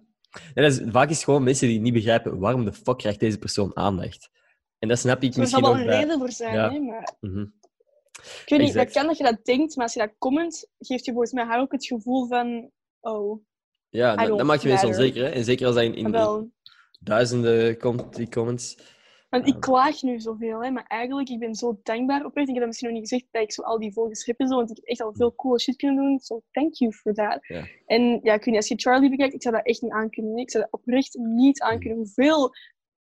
[0.54, 3.78] is, vaak is het gewoon mensen die niet begrijpen waarom de fuck krijgt deze persoon
[3.78, 4.30] aandacht.
[4.80, 6.00] En dat snap ik Er misschien wel ook een bij...
[6.00, 6.72] reden voor zijn, Ja.
[6.72, 7.14] hè, maar...
[7.20, 7.46] Mhm.
[8.24, 11.06] Ik weet niet, dat kan dat je dat denkt, maar als je dat comment, geeft
[11.06, 12.72] je volgens mij haar ook het gevoel van...
[13.02, 13.44] Oh,
[13.90, 15.24] Ja, dat, maakt je mensen onzeker.
[15.24, 15.30] Hè?
[15.30, 16.52] En zeker als dat in, in, wel...
[17.00, 18.78] duizenden komt, die comments.
[19.34, 22.48] Want ik klaag nu zoveel, hè, maar eigenlijk, ik ben zo dankbaar oprecht.
[22.48, 24.48] Ik heb dat misschien nog niet gezegd, dat ik zo al die volgers heb en
[24.48, 26.20] zo, want ik heb echt al veel coole shit kunnen doen.
[26.20, 27.40] So, thank you for that.
[27.86, 30.38] En ja, weet niet, als je Charlie bekijkt, ik zou dat echt niet aankunnen.
[30.38, 31.98] Ik zou dat oprecht niet aankunnen.
[31.98, 32.52] Hoeveel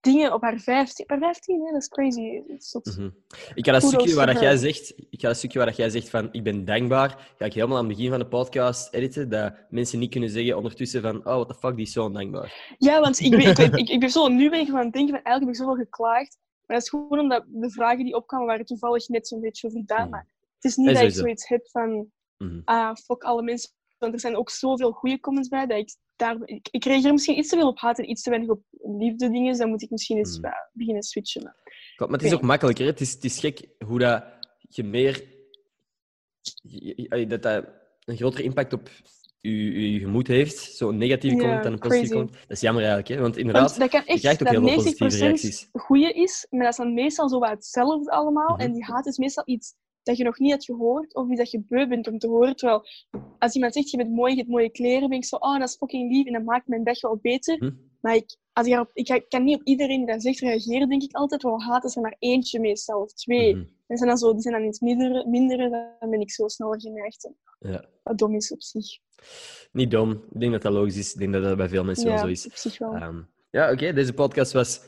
[0.02, 1.04] dingen op haar 15...
[1.04, 2.42] Op haar 15, hè, dat is crazy.
[2.46, 2.96] Dat is.
[2.96, 3.10] Mhm.
[3.54, 5.90] Ik ga dat stukje waar dat jij zegt, ik ga dat stukje waar dat jij
[5.90, 9.28] zegt van ik ben dankbaar, ga ik helemaal aan het begin van de podcast editen,
[9.28, 12.74] dat mensen niet kunnen zeggen ondertussen van oh, what the fuck, die is zo ondankbaar.
[12.78, 14.86] Ja, want ik ben, ik, ik, ik, ik ben zo, nu ben ik gewoon aan
[14.86, 16.38] het denken van eigenlijk heb ik zoveel geklaagd.
[16.66, 19.82] Maar dat is gewoon omdat de vragen die opkwamen waren toevallig net zo'n beetje over
[19.86, 19.98] dat.
[19.98, 20.10] Mhm.
[20.10, 22.10] Maar het is niet dat ik zoiets heb van
[22.42, 22.60] Mhm.
[22.64, 23.70] ah, fuck alle mensen.
[24.02, 26.36] Want er zijn ook zoveel goede comments bij dat ik daar...
[26.44, 28.62] Ik, ik reageer misschien iets te veel op haat en iets te weinig op
[28.98, 29.48] liefde dingen.
[29.48, 31.42] Dus dan moet ik misschien eens eh, beginnen switchen.
[31.42, 31.56] Maar
[31.96, 32.84] Klopt, maar het is ook makkelijker.
[32.84, 32.90] hè.
[32.90, 34.24] Het is, het is gek hoe dat
[34.58, 35.24] je meer...
[37.28, 37.66] Dat dat
[38.04, 38.88] een grotere impact op
[39.40, 42.32] je, je gemoed heeft, zo'n negatieve comment dan een positieve comment.
[42.32, 43.20] Dat is jammer eigenlijk, hè?
[43.20, 45.68] want inderdaad, Want dat kan je krijgt ook heel veel positieve 90% reacties.
[45.72, 48.54] goede is, maar dat is dan meestal zo wat hetzelfde allemaal.
[48.54, 48.60] Mhm.
[48.60, 51.50] En die haat is meestal iets dat je nog niet had gehoord of iets dat
[51.50, 52.56] je beu bent om te horen.
[52.56, 52.86] Terwijl
[53.38, 55.68] als iemand zegt je bent mooi, je hebt mooie kleren, ben ik zo, oh dat
[55.68, 57.56] is fucking lief en dat maakt mijn dag wel beter.
[57.58, 57.70] Hm?
[58.00, 61.14] Maar ik, als ik, ik, kan niet op iedereen die dat zegt reageren, denk ik
[61.14, 61.42] altijd.
[61.42, 63.54] Wel haat is er maar eentje meestal of twee.
[63.54, 63.64] Mhm.
[63.86, 65.58] En zijn dan zo, die zijn dan iets minder, minder,
[66.00, 67.30] dan ben ik zo sneller geneigd.
[67.58, 67.84] Ja.
[68.02, 68.98] Wat dom is op zich.
[69.72, 70.10] Niet dom.
[70.10, 71.12] Ik denk dat dat logisch is.
[71.12, 72.46] Ik denk dat dat bij veel mensen wel zo Ja, is.
[72.46, 72.94] op zich wel.
[72.94, 73.92] Ehm, ja, oké.
[73.92, 74.80] Deze podcast was,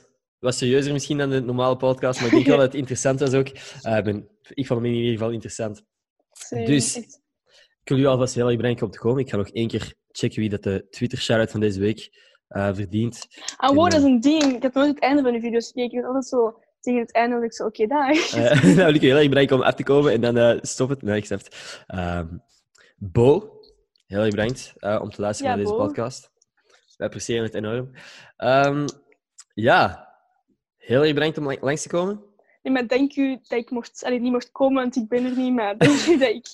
[0.44, 3.32] was serieuzer misschien dan de normale podcast, maar ik denk wel dat het interessant was
[3.32, 3.48] ook.
[3.82, 5.82] Eh, ik ben, ik vond hem in ieder geval interessant.
[6.48, 6.96] Dus-.
[7.82, 9.22] Ik wil u alvast heel erg bedanken om te komen.
[9.22, 12.10] Ik ga nog één keer checken wie dat de Twitter-shoutout van deze week
[12.48, 13.26] eh, verdient.
[13.56, 14.42] Ah, wow, En, dat is een ding.
[14.42, 15.98] Ik heb nooit het einde van de video's gekeken.
[15.98, 18.10] Ik altijd zo tegen het einde dat ik zo, oké, daar.
[18.10, 21.02] Eh nou, wil ik heel erg bedanken om af te komen en dan stop het.
[21.02, 21.82] Nee, ik snap het.
[21.86, 22.26] Ehm,
[22.96, 23.60] Bo,
[24.06, 25.86] heel erg bedankt om te luisteren Ja, naar deze Bo.
[25.86, 26.30] podcast.
[26.96, 27.90] Wij appreciëren het enorm.
[28.36, 28.86] Ehm,
[29.54, 30.13] ja,
[30.86, 32.22] heel erg bedankt om lang- langs te komen.
[32.62, 35.36] Nee, maar dank u dat ik mocht, allee, niet mocht komen, want ik ben er
[35.36, 35.52] niet.
[35.52, 36.46] Maar dank u dat ik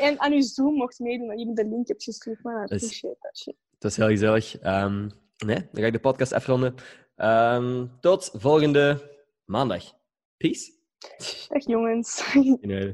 [0.00, 1.28] en aan uw Zoom mocht meedoen.
[1.28, 2.42] Dat je me de link hebt gestuurd.
[2.42, 3.00] Maar Dat is-.
[3.02, 4.58] Het was heel gezellig.
[4.58, 5.00] Ehm,
[5.46, 6.74] nee, dan ga ik de podcast afronden.
[7.16, 9.10] Ehm, tot volgende
[9.44, 9.84] maandag.
[10.36, 10.72] Peace.
[11.48, 12.32] Dag jongens.